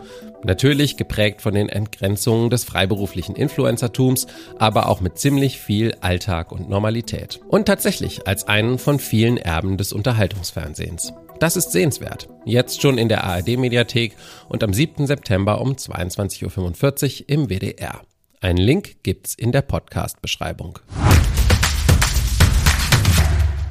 Natürlich 0.45 0.97
geprägt 0.97 1.41
von 1.41 1.53
den 1.53 1.69
Entgrenzungen 1.69 2.49
des 2.49 2.63
freiberuflichen 2.65 3.35
Influencertums, 3.35 4.27
aber 4.57 4.89
auch 4.89 4.99
mit 4.99 5.17
ziemlich 5.17 5.59
viel 5.59 5.95
Alltag 6.01 6.51
und 6.51 6.69
Normalität. 6.69 7.39
Und 7.47 7.65
tatsächlich 7.65 8.27
als 8.27 8.47
einen 8.47 8.77
von 8.77 8.99
vielen 8.99 9.37
Erben 9.37 9.77
des 9.77 9.93
Unterhaltungsfernsehens. 9.93 11.13
Das 11.39 11.55
ist 11.57 11.71
sehenswert. 11.71 12.29
Jetzt 12.45 12.81
schon 12.81 12.97
in 12.97 13.09
der 13.09 13.23
ARD-Mediathek 13.23 14.15
und 14.49 14.63
am 14.63 14.73
7. 14.73 15.07
September 15.07 15.59
um 15.61 15.73
22.45 15.73 17.21
Uhr 17.21 17.29
im 17.29 17.49
WDR. 17.49 18.01
Einen 18.39 18.57
Link 18.57 19.03
gibt's 19.03 19.35
in 19.35 19.51
der 19.51 19.61
Podcast-Beschreibung. 19.61 20.79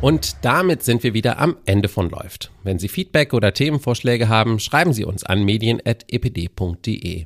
Und 0.03 0.45
damit 0.45 0.83
sind 0.83 1.05
wir 1.05 1.15
wieder 1.15 1.39
am 1.39 1.57
Ende 1.65 1.89
von 1.89 2.11
Läuft. 2.11 2.51
Wenn 2.65 2.81
Sie 2.81 2.89
Feedback 2.89 3.33
oder 3.33 3.55
Themenvorschläge 3.55 4.29
haben, 4.29 4.59
schreiben 4.59 4.93
Sie 4.93 5.05
uns 5.05 5.23
an 5.23 5.45
medien.epd.de. 5.45 7.25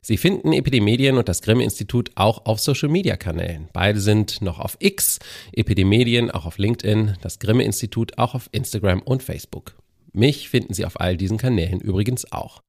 Sie 0.00 0.16
finden 0.16 0.54
Epidemedien 0.54 1.18
und 1.18 1.28
das 1.28 1.42
Grimme-Institut 1.42 2.10
auch 2.14 2.46
auf 2.46 2.60
Social-Media-Kanälen. 2.60 3.68
Beide 3.74 4.00
sind 4.00 4.40
noch 4.40 4.58
auf 4.58 4.78
X, 4.80 5.18
Epidemedien 5.52 6.30
auch 6.30 6.46
auf 6.46 6.56
LinkedIn, 6.56 7.18
das 7.20 7.40
Grimme-Institut 7.40 8.16
auch 8.16 8.34
auf 8.34 8.48
Instagram 8.52 9.02
und 9.02 9.22
Facebook. 9.22 9.76
Mich 10.14 10.48
finden 10.48 10.72
Sie 10.72 10.86
auf 10.86 10.98
all 10.98 11.18
diesen 11.18 11.36
Kanälen 11.36 11.78
übrigens 11.78 12.32
auch. 12.32 12.62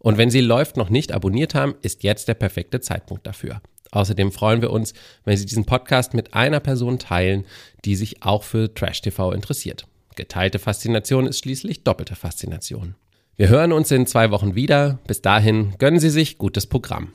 Und 0.00 0.18
wenn 0.18 0.30
Sie 0.30 0.40
Läuft 0.40 0.76
noch 0.76 0.90
nicht 0.90 1.12
abonniert 1.12 1.54
haben, 1.54 1.76
ist 1.82 2.02
jetzt 2.02 2.26
der 2.26 2.34
perfekte 2.34 2.80
Zeitpunkt 2.80 3.24
dafür. 3.24 3.62
Außerdem 3.94 4.32
freuen 4.32 4.60
wir 4.60 4.70
uns, 4.70 4.92
wenn 5.24 5.36
Sie 5.36 5.46
diesen 5.46 5.64
Podcast 5.64 6.14
mit 6.14 6.34
einer 6.34 6.60
Person 6.60 6.98
teilen, 6.98 7.46
die 7.84 7.94
sich 7.94 8.22
auch 8.22 8.42
für 8.42 8.74
Trash 8.74 9.00
TV 9.02 9.32
interessiert. 9.32 9.86
Geteilte 10.16 10.58
Faszination 10.58 11.26
ist 11.26 11.38
schließlich 11.38 11.84
doppelte 11.84 12.16
Faszination. 12.16 12.96
Wir 13.36 13.48
hören 13.48 13.72
uns 13.72 13.90
in 13.90 14.06
zwei 14.06 14.30
Wochen 14.30 14.54
wieder. 14.54 14.98
Bis 15.06 15.22
dahin 15.22 15.74
gönnen 15.78 16.00
Sie 16.00 16.10
sich 16.10 16.38
gutes 16.38 16.66
Programm. 16.66 17.12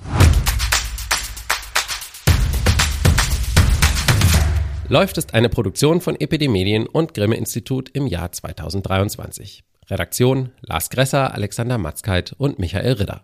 Läuft 4.88 5.18
ist 5.18 5.34
eine 5.34 5.50
Produktion 5.50 6.02
von 6.02 6.20
Epidemedien 6.20 6.88
und 6.88 7.14
Grimme 7.14 7.36
Institut 7.36 7.90
im 7.90 8.08
Jahr 8.08 8.32
2023. 8.32 9.64
Redaktion 9.90 10.52
Lars 10.62 10.90
Gresser, 10.90 11.34
Alexander 11.34 11.78
Matzkeit 11.78 12.34
und 12.38 12.58
Michael 12.58 12.94
Ridder. 12.94 13.18